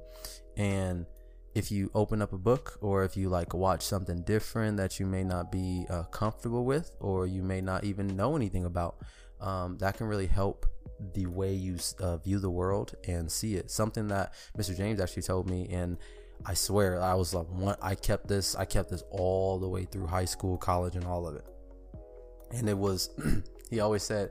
And 0.56 1.06
if 1.54 1.70
you 1.70 1.90
open 1.94 2.22
up 2.22 2.32
a 2.32 2.38
book 2.38 2.78
or 2.80 3.04
if 3.04 3.16
you 3.16 3.28
like 3.28 3.54
watch 3.54 3.82
something 3.82 4.22
different 4.22 4.76
that 4.76 5.00
you 5.00 5.06
may 5.06 5.24
not 5.24 5.50
be 5.50 5.84
uh, 5.90 6.04
comfortable 6.04 6.64
with 6.64 6.92
or 7.00 7.26
you 7.26 7.42
may 7.42 7.60
not 7.60 7.84
even 7.84 8.16
know 8.16 8.36
anything 8.36 8.64
about, 8.64 8.96
um, 9.40 9.76
that 9.78 9.96
can 9.96 10.06
really 10.06 10.26
help 10.26 10.66
the 11.14 11.26
way 11.26 11.52
you 11.52 11.76
uh, 11.98 12.18
view 12.18 12.38
the 12.38 12.50
world 12.50 12.94
and 13.08 13.30
see 13.30 13.56
it. 13.56 13.70
Something 13.70 14.08
that 14.08 14.34
Mr. 14.56 14.76
James 14.76 15.00
actually 15.00 15.22
told 15.22 15.48
me, 15.48 15.68
and 15.70 15.96
I 16.44 16.54
swear 16.54 17.00
I 17.00 17.14
was 17.14 17.34
like, 17.34 17.48
one, 17.48 17.76
I 17.82 17.94
kept 17.94 18.28
this, 18.28 18.54
I 18.54 18.64
kept 18.64 18.90
this 18.90 19.02
all 19.10 19.58
the 19.58 19.68
way 19.68 19.84
through 19.84 20.06
high 20.06 20.24
school, 20.26 20.56
college, 20.56 20.94
and 20.96 21.04
all 21.04 21.26
of 21.26 21.36
it. 21.36 21.44
And 22.52 22.68
it 22.68 22.76
was, 22.76 23.10
he 23.70 23.80
always 23.80 24.02
said, 24.02 24.30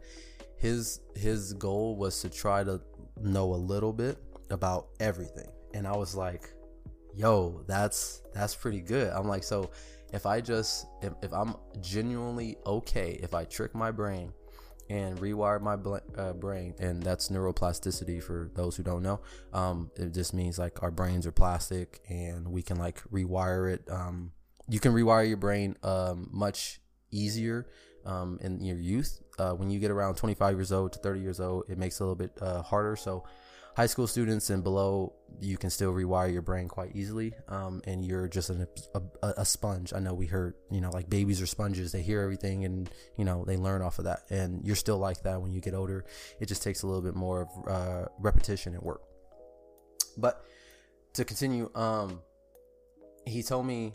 his 0.57 0.99
his 1.15 1.53
goal 1.53 1.95
was 1.95 2.21
to 2.21 2.29
try 2.29 2.63
to 2.65 2.81
know 3.21 3.53
a 3.53 3.55
little 3.55 3.93
bit 3.93 4.17
about 4.49 4.87
everything. 4.99 5.47
And 5.73 5.87
I 5.87 5.95
was 5.95 6.15
like, 6.15 6.49
yo, 7.15 7.63
that's 7.67 8.21
that's 8.33 8.55
pretty 8.55 8.81
good. 8.81 9.11
I'm 9.11 9.27
like, 9.27 9.43
so 9.43 9.71
if 10.13 10.25
I 10.25 10.41
just 10.41 10.87
if, 11.01 11.13
if 11.21 11.33
I'm 11.33 11.55
genuinely 11.81 12.57
okay, 12.65 13.19
if 13.21 13.33
I 13.33 13.45
trick 13.45 13.75
my 13.75 13.91
brain 13.91 14.33
and 14.89 15.19
rewire 15.19 15.61
my 15.61 15.75
bl- 15.75 15.97
uh, 16.17 16.33
brain, 16.33 16.73
and 16.79 17.01
that's 17.03 17.29
neuroplasticity 17.29 18.21
for 18.21 18.49
those 18.55 18.75
who 18.75 18.83
don't 18.83 19.03
know. 19.03 19.19
Um, 19.53 19.91
it 19.95 20.13
just 20.13 20.33
means 20.33 20.57
like 20.57 20.81
our 20.81 20.91
brains 20.91 21.27
are 21.27 21.31
plastic, 21.31 22.01
and 22.09 22.47
we 22.47 22.63
can 22.63 22.77
like 22.77 23.01
rewire 23.11 23.71
it. 23.71 23.83
Um, 23.89 24.31
you 24.67 24.79
can 24.79 24.93
rewire 24.93 25.27
your 25.27 25.37
brain 25.37 25.75
um, 25.83 26.29
much 26.31 26.81
easier 27.11 27.67
um, 28.05 28.39
in 28.41 28.63
your 28.63 28.77
youth. 28.77 29.21
Uh, 29.37 29.51
when 29.51 29.69
you 29.69 29.79
get 29.79 29.91
around 29.91 30.15
25 30.15 30.55
years 30.55 30.71
old 30.71 30.93
to 30.93 30.99
30 30.99 31.19
years 31.21 31.39
old, 31.39 31.63
it 31.69 31.77
makes 31.77 31.99
it 31.99 32.03
a 32.03 32.05
little 32.05 32.15
bit 32.15 32.31
uh, 32.41 32.61
harder. 32.61 32.95
So 32.95 33.23
high 33.79 33.85
school 33.85 34.07
students 34.07 34.49
and 34.49 34.61
below, 34.61 35.13
you 35.39 35.57
can 35.57 35.69
still 35.69 35.93
rewire 35.93 36.29
your 36.29 36.41
brain 36.41 36.67
quite 36.67 36.93
easily. 36.97 37.31
Um, 37.47 37.81
and 37.87 38.03
you're 38.03 38.27
just 38.27 38.49
an, 38.49 38.67
a, 38.93 39.01
a, 39.37 39.45
sponge. 39.45 39.93
I 39.93 39.99
know 39.99 40.13
we 40.13 40.25
heard, 40.25 40.55
you 40.69 40.81
know, 40.81 40.89
like 40.89 41.09
babies 41.09 41.41
are 41.41 41.45
sponges. 41.45 41.93
They 41.93 42.01
hear 42.01 42.21
everything 42.21 42.65
and, 42.65 42.89
you 43.15 43.23
know, 43.23 43.45
they 43.45 43.55
learn 43.55 43.81
off 43.81 43.97
of 43.97 44.03
that. 44.03 44.23
And 44.29 44.65
you're 44.65 44.75
still 44.75 44.97
like 44.97 45.23
that 45.23 45.41
when 45.41 45.53
you 45.53 45.61
get 45.61 45.73
older. 45.73 46.03
It 46.41 46.47
just 46.47 46.61
takes 46.61 46.83
a 46.83 46.87
little 46.87 47.01
bit 47.01 47.15
more 47.15 47.43
of 47.43 47.49
uh, 47.69 48.05
repetition 48.19 48.73
and 48.73 48.83
work. 48.83 49.01
But 50.17 50.43
to 51.13 51.23
continue, 51.23 51.71
um, 51.73 52.19
he 53.25 53.41
told 53.41 53.65
me 53.65 53.93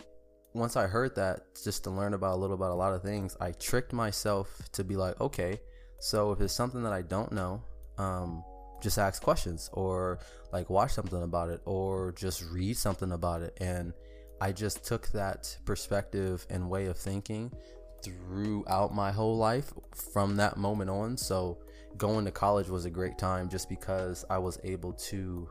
once 0.55 0.77
I 0.77 0.87
heard 0.87 1.15
that, 1.17 1.41
just 1.63 1.85
to 1.85 1.91
learn 1.91 2.15
about 2.15 2.37
a 2.37 2.41
little 2.41 2.57
about 2.57 2.71
a 2.71 2.75
lot 2.75 2.95
of 2.95 3.03
things, 3.03 3.37
I 3.39 3.53
tricked 3.53 3.93
myself 3.93 4.63
to 4.73 4.83
be 4.83 4.97
like, 4.97 5.21
okay, 5.21 5.61
so 6.01 6.33
if 6.33 6.41
it's 6.41 6.55
something 6.55 6.83
that 6.85 6.95
I 6.95 7.03
don't 7.03 7.33
know, 7.33 7.63
um, 7.99 8.43
just 8.85 8.99
ask 8.99 9.23
questions 9.23 9.71
or 9.73 10.21
like 10.53 10.71
watch 10.71 10.93
something 10.93 11.23
about 11.23 11.49
it 11.49 11.61
or 11.65 12.13
just 12.13 12.45
read 12.53 12.77
something 12.77 13.13
about 13.13 13.43
it. 13.43 13.57
And 13.61 13.95
I 14.41 14.53
just 14.53 14.85
took 14.85 15.09
that 15.09 15.57
perspective 15.65 16.47
and 16.51 16.69
way 16.69 16.87
of 16.87 16.97
thinking 16.97 17.51
throughout 18.05 18.95
my 18.95 19.11
whole 19.11 19.39
life 19.39 19.73
from 20.13 20.37
that 20.37 20.59
moment 20.59 20.91
on. 20.91 21.17
So 21.17 21.59
going 21.97 22.27
to 22.27 22.31
college 22.31 22.69
was 22.69 22.85
a 22.85 22.91
great 22.91 23.17
time 23.17 23.49
just 23.49 23.69
because 23.71 24.25
I 24.29 24.37
was 24.39 24.61
able 24.63 24.93
to 24.93 25.49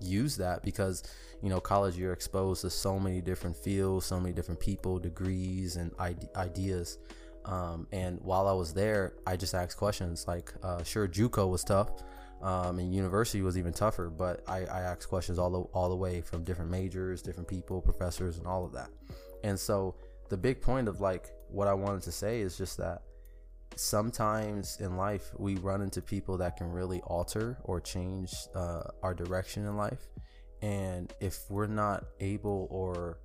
use 0.00 0.36
that 0.36 0.62
because 0.64 1.02
you 1.42 1.48
know 1.48 1.60
college 1.60 1.96
you're 1.96 2.12
exposed 2.12 2.62
to 2.62 2.70
so 2.70 2.98
many 2.98 3.20
different 3.20 3.56
fields 3.56 4.04
so 4.04 4.18
many 4.18 4.34
different 4.34 4.58
people 4.58 4.98
degrees 4.98 5.76
and 5.76 5.92
ideas 6.34 6.98
um, 7.44 7.86
and 7.92 8.18
while 8.20 8.48
i 8.48 8.52
was 8.52 8.74
there 8.74 9.12
i 9.28 9.36
just 9.36 9.54
asked 9.54 9.76
questions 9.76 10.26
like 10.26 10.52
uh, 10.64 10.82
sure 10.82 11.06
juco 11.06 11.48
was 11.48 11.62
tough 11.62 12.02
um, 12.42 12.78
and 12.78 12.94
university 12.94 13.42
was 13.42 13.56
even 13.56 13.72
tougher. 13.72 14.10
But 14.10 14.42
I, 14.48 14.64
I 14.64 14.80
asked 14.82 15.08
questions 15.08 15.38
all 15.38 15.50
the 15.50 15.60
all 15.72 15.88
the 15.88 15.96
way 15.96 16.20
from 16.20 16.44
different 16.44 16.70
majors, 16.70 17.22
different 17.22 17.48
people, 17.48 17.80
professors, 17.80 18.38
and 18.38 18.46
all 18.46 18.64
of 18.64 18.72
that. 18.72 18.90
And 19.44 19.58
so 19.58 19.94
the 20.28 20.36
big 20.36 20.60
point 20.60 20.88
of 20.88 21.00
like 21.00 21.30
what 21.48 21.68
I 21.68 21.74
wanted 21.74 22.02
to 22.02 22.12
say 22.12 22.40
is 22.40 22.56
just 22.56 22.76
that 22.78 23.02
sometimes 23.76 24.78
in 24.80 24.96
life 24.96 25.30
we 25.38 25.56
run 25.56 25.82
into 25.82 26.02
people 26.02 26.36
that 26.38 26.56
can 26.56 26.70
really 26.70 27.00
alter 27.02 27.58
or 27.64 27.80
change 27.80 28.34
uh, 28.54 28.82
our 29.02 29.14
direction 29.14 29.66
in 29.66 29.76
life. 29.76 30.08
And 30.60 31.12
if 31.20 31.38
we're 31.50 31.66
not 31.66 32.04
able 32.20 32.68
or 32.70 33.18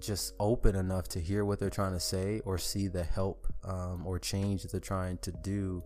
just 0.00 0.34
open 0.40 0.74
enough 0.74 1.08
to 1.08 1.20
hear 1.20 1.44
what 1.44 1.58
they're 1.58 1.70
trying 1.70 1.92
to 1.92 2.00
say 2.00 2.40
or 2.44 2.58
see 2.58 2.88
the 2.88 3.04
help 3.04 3.46
um, 3.64 4.06
or 4.06 4.18
change 4.18 4.62
that 4.62 4.72
they're 4.72 4.80
trying 4.80 5.18
to 5.18 5.32
do 5.32 5.82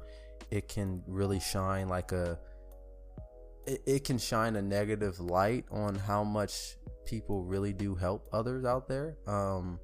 it 0.50 0.68
can 0.68 1.02
really 1.06 1.40
shine 1.40 1.88
like 1.88 2.12
a 2.12 2.38
it, 3.66 3.82
it 3.86 4.04
can 4.04 4.18
shine 4.18 4.56
a 4.56 4.62
negative 4.62 5.20
light 5.20 5.64
on 5.70 5.94
how 5.94 6.24
much 6.24 6.76
people 7.04 7.44
really 7.44 7.72
do 7.72 7.94
help 7.94 8.28
others 8.32 8.64
out 8.64 8.88
there. 8.88 9.16
Um 9.26 9.80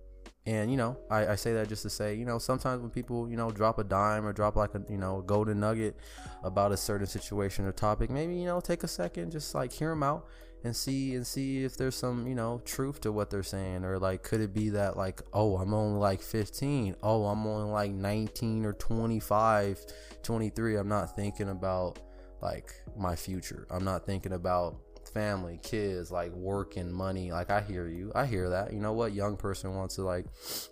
and 0.47 0.71
you 0.71 0.77
know 0.77 0.97
I, 1.11 1.29
I 1.29 1.35
say 1.35 1.53
that 1.55 1.69
just 1.69 1.83
to 1.83 1.91
say 1.91 2.15
you 2.15 2.25
know 2.25 2.39
sometimes 2.39 2.81
when 2.81 2.91
people 2.91 3.29
you 3.29 3.37
know 3.37 3.51
drop 3.51 3.79
a 3.79 3.85
dime 3.85 4.25
or 4.25 4.33
drop 4.33 4.57
like 4.57 4.75
a 4.75 4.83
you 4.89 4.97
know 4.97 5.23
golden 5.23 5.61
nugget 5.61 5.97
about 6.45 6.73
a 6.73 6.77
certain 6.77 7.07
situation 7.07 7.65
or 7.65 7.73
topic 7.73 8.11
maybe 8.11 8.37
you 8.37 8.47
know 8.47 8.61
take 8.61 8.85
a 8.85 8.89
second 8.89 9.33
just 9.33 9.55
like 9.55 9.73
hear 9.73 9.91
them 9.91 10.03
out 10.03 10.29
and 10.67 10.77
see 10.77 11.15
and 11.15 11.27
see 11.27 11.65
if 11.65 11.77
there's 11.77 11.97
some 11.97 12.27
you 12.27 12.35
know 12.35 12.61
truth 12.65 13.01
to 13.01 13.11
what 13.11 13.31
they're 13.31 13.43
saying 13.43 13.85
or 13.85 13.99
like 13.99 14.23
could 14.23 14.41
it 14.41 14.53
be 14.53 14.69
that 14.69 14.97
like 14.97 15.23
oh 15.33 15.57
i'm 15.57 15.73
only 15.73 15.99
like 15.99 16.21
15 16.21 16.97
oh 17.03 17.25
i'm 17.25 17.47
only 17.47 17.71
like 17.71 17.93
19 17.93 18.67
or 18.67 18.75
25 18.75 19.87
23 20.23 20.77
i'm 20.77 20.89
not 20.89 21.17
thinking 21.17 21.49
about 21.49 22.01
like 22.43 22.73
my 22.97 23.17
future. 23.17 23.67
I'm 23.71 23.85
not 23.85 24.07
thinking 24.07 24.33
about 24.33 24.77
family 25.13 25.59
kids 25.63 26.11
like 26.11 26.33
work 26.33 26.77
and 26.77 26.93
money. 26.93 27.33
Like 27.33 27.51
i 27.51 27.61
hear 27.61 27.89
you. 27.89 28.13
I 28.15 28.27
hear 28.27 28.51
that. 28.51 28.73
You 28.73 28.81
know 28.81 28.93
what? 28.93 29.13
Young 29.13 29.37
person 29.37 29.75
wants 29.75 29.97
to 29.97 30.03
like 30.03 30.27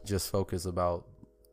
just 0.04 0.30
focus 0.30 0.66
about 0.66 1.07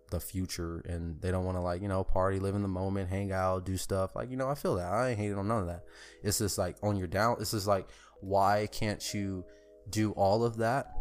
the 0.10 0.20
future 0.20 0.84
and 0.90 1.22
they 1.22 1.32
don't 1.32 1.46
want 1.46 1.56
to 1.56 1.62
like 1.62 1.82
you 1.82 1.88
know 1.88 2.04
party 2.04 2.38
live 2.38 2.54
in 2.54 2.62
the 2.62 2.68
moment 2.68 3.10
hang 3.10 3.32
out 3.32 3.66
do 3.66 3.78
stuff. 3.78 4.16
Like 4.16 4.30
you 4.30 4.38
know 4.38 4.50
i 4.50 4.56
feel 4.56 4.76
that. 4.76 4.92
I 4.92 5.10
ain't 5.10 5.20
hating 5.20 5.38
on 5.38 5.48
none 5.48 5.62
of 5.62 5.68
that. 5.68 5.86
It's 6.24 6.40
just 6.40 6.58
like 6.58 6.78
on 6.84 6.98
your 6.98 7.08
down 7.08 7.38
it's 7.40 7.52
just 7.52 7.68
like 7.68 7.88
why 8.22 8.68
can't 8.72 9.14
you 9.14 9.46
do 9.90 10.12
all 10.12 10.44
of 10.44 10.58
that 10.58 10.94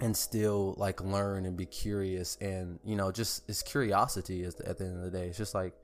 and 0.00 0.16
still 0.16 0.74
like 0.76 1.00
learn 1.00 1.44
and 1.44 1.56
be 1.56 1.66
curious 1.66 2.36
and 2.40 2.78
you 2.84 2.94
know 2.94 3.10
just 3.10 3.48
it's 3.48 3.62
curiosity 3.62 4.44
the, 4.56 4.68
at 4.68 4.78
the 4.78 4.84
end 4.84 4.96
of 4.96 5.02
the 5.02 5.10
day. 5.10 5.26
It's 5.26 5.38
just 5.38 5.54
like 5.54 5.74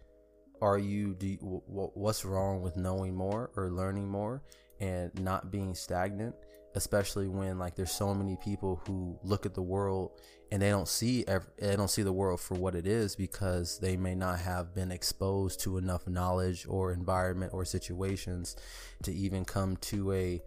are 0.60 0.78
you 0.78 1.14
do 1.14 1.26
you, 1.26 1.38
what's 1.66 2.24
wrong 2.24 2.62
with 2.62 2.76
knowing 2.76 3.14
more 3.14 3.50
or 3.56 3.70
learning 3.70 4.08
more 4.08 4.42
and 4.84 5.10
not 5.20 5.50
being 5.50 5.74
stagnant 5.74 6.34
especially 6.76 7.28
when 7.28 7.58
like 7.58 7.76
there's 7.76 7.92
so 7.92 8.12
many 8.12 8.36
people 8.36 8.82
who 8.86 9.16
look 9.22 9.46
at 9.46 9.54
the 9.54 9.62
world 9.62 10.20
and 10.50 10.60
they 10.60 10.70
don't 10.70 10.88
see 10.88 11.24
they 11.24 11.76
don't 11.76 11.90
see 11.90 12.02
the 12.02 12.12
world 12.12 12.40
for 12.40 12.54
what 12.54 12.74
it 12.74 12.86
is 12.86 13.14
because 13.16 13.78
they 13.78 13.96
may 13.96 14.14
not 14.14 14.38
have 14.38 14.74
been 14.74 14.90
exposed 14.90 15.60
to 15.60 15.78
enough 15.78 16.06
knowledge 16.08 16.66
or 16.68 16.92
environment 16.92 17.52
or 17.54 17.64
situations 17.64 18.56
to 19.02 19.12
even 19.12 19.44
come 19.44 19.76
to 19.76 20.12
a 20.12 20.42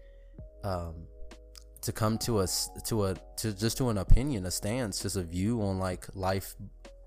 um, 0.63 0.95
to 1.81 1.91
come 1.91 2.17
to 2.17 2.41
a 2.41 2.47
to 2.85 3.05
a 3.05 3.15
to 3.37 3.53
just 3.53 3.77
to 3.77 3.89
an 3.89 3.97
opinion 3.97 4.45
a 4.45 4.51
stance 4.51 5.01
just 5.01 5.15
a 5.15 5.23
view 5.23 5.61
on 5.61 5.79
like 5.79 6.07
life 6.13 6.55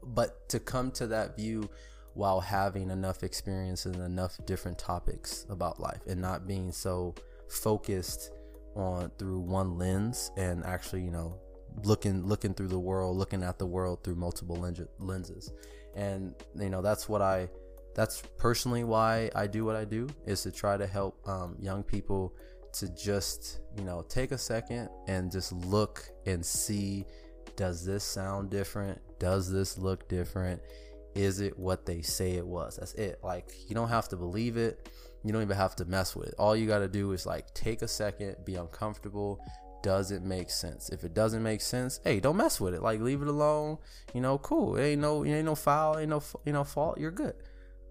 but 0.03 0.49
to 0.49 0.59
come 0.59 0.91
to 0.91 1.07
that 1.07 1.37
view 1.37 1.69
while 2.15 2.41
having 2.41 2.91
enough 2.91 3.23
experience 3.23 3.87
and 3.87 3.97
enough 3.97 4.39
different 4.47 4.79
topics 4.79 5.47
about 5.49 5.81
life 5.81 6.01
and 6.07 6.21
not 6.21 6.47
being 6.47 6.73
so 6.73 7.15
focused 7.49 8.33
on 8.75 9.11
through 9.19 9.41
one 9.41 9.77
lens 9.77 10.31
and 10.37 10.65
actually 10.65 11.03
you 11.03 11.11
know 11.11 11.37
looking 11.85 12.25
looking 12.27 12.55
through 12.55 12.69
the 12.69 12.79
world 12.79 13.17
looking 13.17 13.43
at 13.43 13.59
the 13.59 13.67
world 13.67 14.03
through 14.03 14.15
multiple 14.15 14.57
lenses. 14.99 15.53
And 15.97 16.35
you 16.55 16.71
know 16.71 16.83
that's 16.83 17.09
what 17.09 17.21
i 17.21 17.49
that's 17.97 18.23
personally 18.39 18.85
why 18.85 19.29
i 19.35 19.49
do 19.49 19.65
what 19.65 19.75
i 19.75 19.85
do 19.85 20.09
is 20.25 20.43
to 20.43 20.53
try 20.53 20.77
to 20.77 20.87
help 20.87 21.19
um, 21.29 21.57
young 21.59 21.83
people 21.83 22.33
to 22.73 22.89
just 22.95 23.59
you 23.77 23.83
know 23.83 24.05
take 24.09 24.31
a 24.31 24.39
second 24.39 24.89
and 25.09 25.33
just 25.33 25.53
look 25.53 26.09
and 26.27 26.47
see 26.47 27.05
does 27.61 27.85
this 27.85 28.03
sound 28.03 28.49
different? 28.49 28.99
Does 29.19 29.53
this 29.53 29.77
look 29.77 30.09
different 30.09 30.63
is 31.15 31.41
it 31.41 31.59
what 31.59 31.87
they 31.87 32.03
say 32.03 32.33
it 32.33 32.47
was? 32.47 32.77
That's 32.77 32.95
it. 32.95 33.21
Like 33.23 33.53
you 33.69 33.75
don't 33.75 33.89
have 33.89 34.09
to 34.09 34.17
believe 34.17 34.57
it. 34.57 34.89
You 35.25 35.33
don't 35.33 35.43
even 35.43 35.57
have 35.57 35.77
to 35.77 35.85
mess 35.85 36.17
with 36.17 36.29
it. 36.29 36.35
All 36.39 36.57
you 36.57 36.67
got 36.67 36.79
to 36.79 36.89
do 36.89 37.13
is 37.13 37.27
like 37.27 37.53
take 37.55 37.83
a 37.83 37.89
second, 37.89 38.37
be 38.45 38.55
uncomfortable. 38.55 39.41
Does 39.83 40.11
it 40.11 40.23
make 40.23 40.51
sense? 40.51 40.91
If 40.91 41.05
it 41.05 41.15
doesn't 41.15 41.43
make 41.43 41.61
sense, 41.61 42.01
hey, 42.05 42.21
don't 42.21 42.37
mess 42.37 42.61
with 42.61 42.75
it. 42.75 42.83
Like 42.83 43.01
leave 43.01 43.23
it 43.23 43.29
alone. 43.29 43.79
You 44.15 44.21
know, 44.21 44.39
cool. 44.39 44.77
It 44.77 44.85
ain't 44.85 45.01
no, 45.01 45.23
it 45.23 45.31
ain't 45.31 45.47
no 45.47 45.55
foul, 45.55 45.99
ain't 45.99 46.11
no, 46.11 46.23
you 46.45 46.53
know, 46.53 46.65
fault. 46.65 46.99
You're 46.99 47.11
good. 47.11 47.35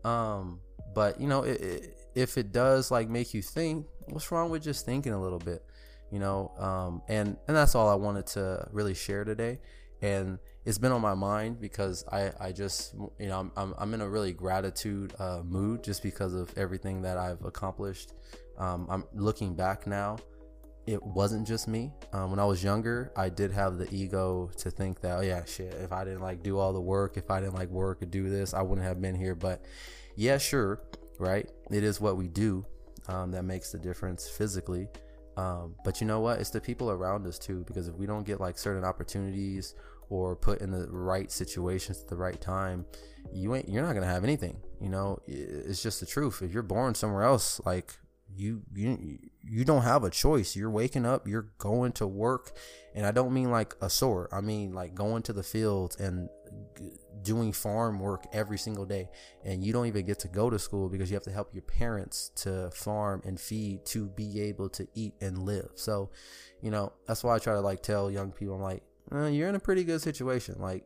Um, 0.03 0.61
but 0.93 1.19
you 1.19 1.27
know, 1.27 1.43
it, 1.43 1.61
it, 1.61 1.97
if 2.15 2.37
it 2.37 2.51
does 2.51 2.91
like 2.91 3.09
make 3.09 3.33
you 3.33 3.41
think, 3.41 3.85
what's 4.07 4.31
wrong 4.31 4.49
with 4.49 4.63
just 4.63 4.85
thinking 4.85 5.13
a 5.13 5.21
little 5.21 5.39
bit? 5.39 5.63
You 6.11 6.19
know, 6.19 6.51
um, 6.57 7.01
and 7.07 7.37
and 7.47 7.57
that's 7.57 7.75
all 7.75 7.89
I 7.89 7.95
wanted 7.95 8.27
to 8.27 8.67
really 8.71 8.95
share 8.95 9.23
today 9.23 9.59
and 10.01 10.39
it's 10.69 10.77
been 10.77 10.91
on 10.91 11.01
my 11.01 11.15
mind 11.15 11.59
because 11.59 12.05
I, 12.11 12.31
I 12.39 12.51
just 12.51 12.93
you 13.17 13.27
know 13.27 13.39
I'm, 13.39 13.51
I'm, 13.57 13.73
I'm 13.79 13.93
in 13.95 14.01
a 14.01 14.07
really 14.07 14.33
gratitude 14.33 15.15
uh, 15.17 15.41
mood 15.43 15.83
just 15.83 16.03
because 16.03 16.35
of 16.35 16.55
everything 16.55 17.01
that 17.01 17.17
I've 17.17 17.43
accomplished. 17.43 18.13
Um, 18.59 18.85
I'm 18.87 19.03
looking 19.15 19.55
back 19.55 19.87
now. 19.87 20.19
It 20.85 21.01
wasn't 21.01 21.47
just 21.47 21.67
me. 21.67 21.91
Um, 22.13 22.29
when 22.29 22.39
I 22.39 22.45
was 22.45 22.63
younger, 22.63 23.11
I 23.17 23.29
did 23.29 23.51
have 23.51 23.79
the 23.79 23.91
ego 23.91 24.51
to 24.59 24.69
think 24.69 25.01
that, 25.01 25.17
oh 25.17 25.21
yeah, 25.21 25.43
shit. 25.43 25.73
If 25.73 25.91
I 25.91 26.03
didn't 26.03 26.21
like 26.21 26.43
do 26.43 26.59
all 26.59 26.71
the 26.71 26.79
work, 26.79 27.17
if 27.17 27.31
I 27.31 27.39
didn't 27.39 27.55
like 27.55 27.69
work 27.69 28.03
or 28.03 28.05
do 28.05 28.29
this, 28.29 28.53
I 28.53 28.61
wouldn't 28.61 28.85
have 28.85 29.01
been 29.01 29.15
here. 29.15 29.33
But 29.33 29.65
yeah, 30.15 30.37
sure, 30.37 30.83
right? 31.17 31.49
It 31.71 31.83
is 31.83 31.99
what 31.99 32.15
we 32.15 32.27
do 32.27 32.63
um, 33.07 33.31
that 33.31 33.43
makes 33.43 33.71
the 33.71 33.79
difference 33.79 34.29
physically. 34.29 34.87
Um, 35.35 35.73
but 35.83 35.99
you 35.99 36.05
know 36.05 36.19
what? 36.19 36.39
It's 36.39 36.51
the 36.51 36.61
people 36.61 36.91
around 36.91 37.25
us 37.25 37.39
too, 37.39 37.63
because 37.65 37.87
if 37.87 37.95
we 37.95 38.05
don't 38.05 38.23
get 38.23 38.39
like 38.39 38.59
certain 38.59 38.83
opportunities 38.83 39.73
or 40.09 40.35
put 40.35 40.61
in 40.61 40.71
the 40.71 40.87
right 40.89 41.31
situations 41.31 42.01
at 42.01 42.07
the 42.07 42.15
right 42.15 42.39
time, 42.39 42.85
you 43.31 43.55
ain't 43.55 43.69
you're 43.69 43.83
not 43.83 43.93
gonna 43.93 44.05
have 44.05 44.23
anything. 44.23 44.57
You 44.81 44.89
know, 44.89 45.19
it's 45.27 45.83
just 45.83 45.99
the 45.99 46.05
truth. 46.05 46.41
If 46.41 46.53
you're 46.53 46.63
born 46.63 46.95
somewhere 46.95 47.23
else, 47.23 47.61
like 47.65 47.93
you 48.35 48.61
you 48.73 49.19
you 49.41 49.65
don't 49.65 49.81
have 49.81 50.03
a 50.03 50.09
choice. 50.09 50.55
You're 50.55 50.69
waking 50.69 51.05
up, 51.05 51.27
you're 51.27 51.49
going 51.57 51.91
to 51.93 52.07
work, 52.07 52.51
and 52.95 53.05
I 53.05 53.11
don't 53.11 53.33
mean 53.33 53.51
like 53.51 53.75
a 53.81 53.89
sore. 53.89 54.29
I 54.31 54.41
mean 54.41 54.73
like 54.73 54.95
going 54.95 55.23
to 55.23 55.33
the 55.33 55.43
fields 55.43 55.95
and 55.97 56.29
doing 57.23 57.51
farm 57.51 57.99
work 57.99 58.25
every 58.33 58.57
single 58.57 58.85
day 58.85 59.09
and 59.43 59.63
you 59.63 59.73
don't 59.73 59.87
even 59.87 60.05
get 60.05 60.19
to 60.19 60.27
go 60.27 60.49
to 60.49 60.57
school 60.57 60.89
because 60.89 61.09
you 61.09 61.15
have 61.15 61.23
to 61.23 61.31
help 61.31 61.53
your 61.53 61.63
parents 61.63 62.31
to 62.35 62.69
farm 62.71 63.21
and 63.25 63.39
feed 63.39 63.85
to 63.85 64.07
be 64.07 64.41
able 64.41 64.69
to 64.69 64.87
eat 64.95 65.13
and 65.21 65.37
live 65.37 65.69
so 65.75 66.09
you 66.61 66.71
know 66.71 66.91
that's 67.07 67.23
why 67.23 67.35
i 67.35 67.39
try 67.39 67.53
to 67.53 67.59
like 67.59 67.81
tell 67.81 68.09
young 68.09 68.31
people 68.31 68.55
i'm 68.55 68.61
like 68.61 68.83
uh, 69.13 69.25
you're 69.25 69.49
in 69.49 69.55
a 69.55 69.59
pretty 69.59 69.83
good 69.83 70.01
situation. 70.01 70.55
Like 70.59 70.85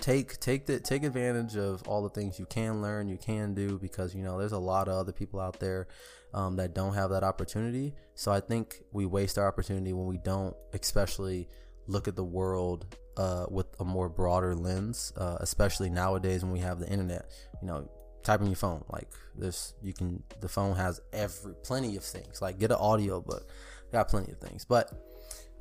take 0.00 0.38
take 0.40 0.66
the 0.66 0.80
take 0.80 1.04
advantage 1.04 1.56
of 1.56 1.86
all 1.86 2.02
the 2.02 2.10
things 2.10 2.38
you 2.38 2.46
can 2.46 2.82
learn, 2.82 3.08
you 3.08 3.16
can 3.16 3.54
do 3.54 3.78
because 3.78 4.14
you 4.14 4.22
know 4.22 4.38
there's 4.38 4.52
a 4.52 4.58
lot 4.58 4.88
of 4.88 4.94
other 4.94 5.12
people 5.12 5.40
out 5.40 5.60
there 5.60 5.86
um, 6.34 6.56
that 6.56 6.74
don't 6.74 6.94
have 6.94 7.10
that 7.10 7.24
opportunity. 7.24 7.94
So 8.14 8.32
I 8.32 8.40
think 8.40 8.82
we 8.92 9.06
waste 9.06 9.38
our 9.38 9.46
opportunity 9.46 9.92
when 9.92 10.06
we 10.06 10.18
don't, 10.18 10.54
especially 10.72 11.48
look 11.86 12.08
at 12.08 12.16
the 12.16 12.24
world 12.24 12.96
uh, 13.16 13.46
with 13.50 13.66
a 13.80 13.84
more 13.84 14.08
broader 14.08 14.54
lens, 14.54 15.12
uh, 15.16 15.36
especially 15.40 15.90
nowadays 15.90 16.42
when 16.42 16.52
we 16.52 16.60
have 16.60 16.78
the 16.78 16.88
internet. 16.88 17.30
You 17.60 17.68
know, 17.68 17.90
type 18.22 18.40
in 18.40 18.46
your 18.46 18.56
phone 18.56 18.84
like 18.90 19.08
this. 19.36 19.74
You 19.82 19.92
can 19.92 20.22
the 20.40 20.48
phone 20.48 20.76
has 20.76 21.00
every 21.12 21.54
plenty 21.62 21.96
of 21.96 22.04
things. 22.04 22.42
Like 22.42 22.58
get 22.58 22.70
an 22.70 22.78
audio 22.80 23.20
book, 23.20 23.48
got 23.92 24.08
plenty 24.08 24.32
of 24.32 24.38
things, 24.38 24.64
but 24.64 24.92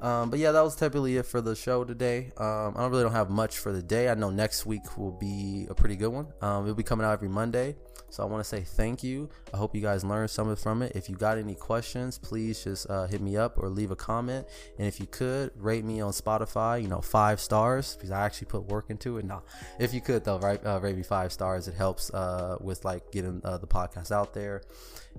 um, 0.02 0.30
but 0.30 0.40
yeah, 0.40 0.52
that 0.52 0.62
was 0.62 0.76
typically 0.76 1.18
it 1.18 1.26
for 1.26 1.42
the 1.42 1.56
show 1.56 1.84
today. 1.84 2.32
Um, 2.38 2.74
I 2.76 2.82
don't 2.82 2.92
really 2.92 3.04
don't 3.04 3.12
have 3.12 3.30
much 3.30 3.60
for 3.60 3.72
the 3.72 3.84
day. 3.84 4.10
I 4.10 4.16
know 4.16 4.30
next 4.30 4.66
week 4.66 4.98
will 4.98 5.12
be 5.12 5.68
a 5.70 5.76
pretty 5.76 5.96
good 5.96 6.10
one. 6.10 6.28
Um, 6.42 6.64
it'll 6.64 6.76
be 6.76 6.84
coming 6.84 7.06
out 7.06 7.14
every 7.14 7.30
Monday. 7.30 7.76
So 8.12 8.24
I 8.24 8.26
want 8.26 8.44
to 8.44 8.48
say 8.48 8.62
thank 8.62 9.04
you. 9.04 9.30
I 9.54 9.58
hope 9.58 9.74
you 9.74 9.82
guys 9.82 10.04
learned 10.04 10.30
something 10.30 10.58
from 10.58 10.82
it. 10.82 10.92
If 10.96 11.10
you 11.10 11.16
got 11.16 11.38
any 11.38 11.56
questions, 11.56 12.18
please 12.18 12.62
just 12.62 12.90
uh, 12.90 13.08
hit 13.08 13.22
me 13.22 13.38
up 13.38 13.58
or 13.58 13.70
leave 13.70 13.90
a 13.90 13.96
comment. 13.96 14.48
And 14.78 14.86
if 14.86 15.00
you 15.00 15.08
could 15.08 15.52
rate 15.56 15.86
me 15.86 16.02
on 16.02 16.12
Spotify, 16.12 16.82
you 16.82 16.90
know, 16.90 17.00
five 17.00 17.40
stars 17.40 17.96
because 17.96 18.12
I 18.12 18.26
actually 18.26 18.48
put 18.48 18.66
work 18.66 18.90
into 18.90 19.18
it. 19.18 19.24
No, 19.24 19.44
if 19.80 19.94
you 19.94 20.02
could 20.02 20.26
though, 20.26 20.40
right, 20.40 20.64
uh, 20.66 20.82
rate 20.82 20.98
me 20.98 21.04
five 21.04 21.32
stars. 21.32 21.70
It 21.70 21.76
helps 21.76 22.14
uh, 22.14 22.58
with 22.60 22.84
like 22.84 23.12
getting 23.14 23.42
uh, 23.46 23.58
the 23.60 23.68
podcast 23.68 24.12
out 24.12 24.34
there. 24.34 24.62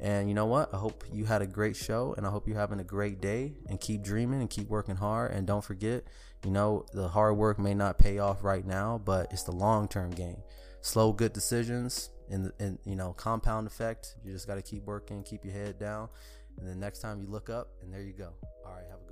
And 0.01 0.29
you 0.29 0.35
know 0.35 0.47
what? 0.47 0.73
I 0.75 0.77
hope 0.77 1.03
you 1.11 1.25
had 1.25 1.41
a 1.41 1.47
great 1.47 1.77
show 1.77 2.15
and 2.19 2.27
I 2.27 2.31
hope 2.31 2.47
you're 2.47 2.59
having 2.59 2.81
a 2.81 2.85
great 2.85 3.23
day 3.23 3.55
and 3.71 3.81
keep 3.81 4.03
dreaming 4.03 4.41
and 4.41 4.51
keep 4.51 4.69
working 4.69 4.97
hard. 4.97 5.33
And 5.33 5.47
don't 5.47 5.65
forget, 5.65 6.05
you 6.45 6.51
know, 6.51 6.85
the 6.93 7.09
hard 7.09 7.39
work 7.39 7.59
may 7.59 7.73
not 7.73 7.99
pay 7.99 8.19
off 8.19 8.45
right 8.45 8.67
now, 8.67 9.01
but 9.03 9.33
it's 9.33 9.45
the 9.45 9.53
long 9.53 9.89
term 9.89 10.11
game. 10.11 10.43
Slow, 10.83 11.13
good 11.13 11.33
decisions 11.33 12.11
and, 12.31 12.53
and, 12.59 12.79
you 12.85 12.97
know, 12.97 13.13
compound 13.13 13.67
effect. 13.67 14.17
You 14.25 14.33
just 14.33 14.47
got 14.47 14.55
to 14.55 14.63
keep 14.63 14.85
working, 14.85 15.23
keep 15.23 15.45
your 15.45 15.55
head 15.55 15.79
down. 15.79 16.09
And 16.59 16.69
then 16.69 16.81
next 16.81 17.01
time 17.01 17.21
you 17.21 17.29
look 17.29 17.49
up, 17.51 17.69
and 17.83 17.93
there 17.93 18.03
you 18.03 18.13
go. 18.13 18.33
All 18.65 18.73
right, 18.73 18.85
have 18.91 19.01
a 19.01 19.09
good. 19.09 19.12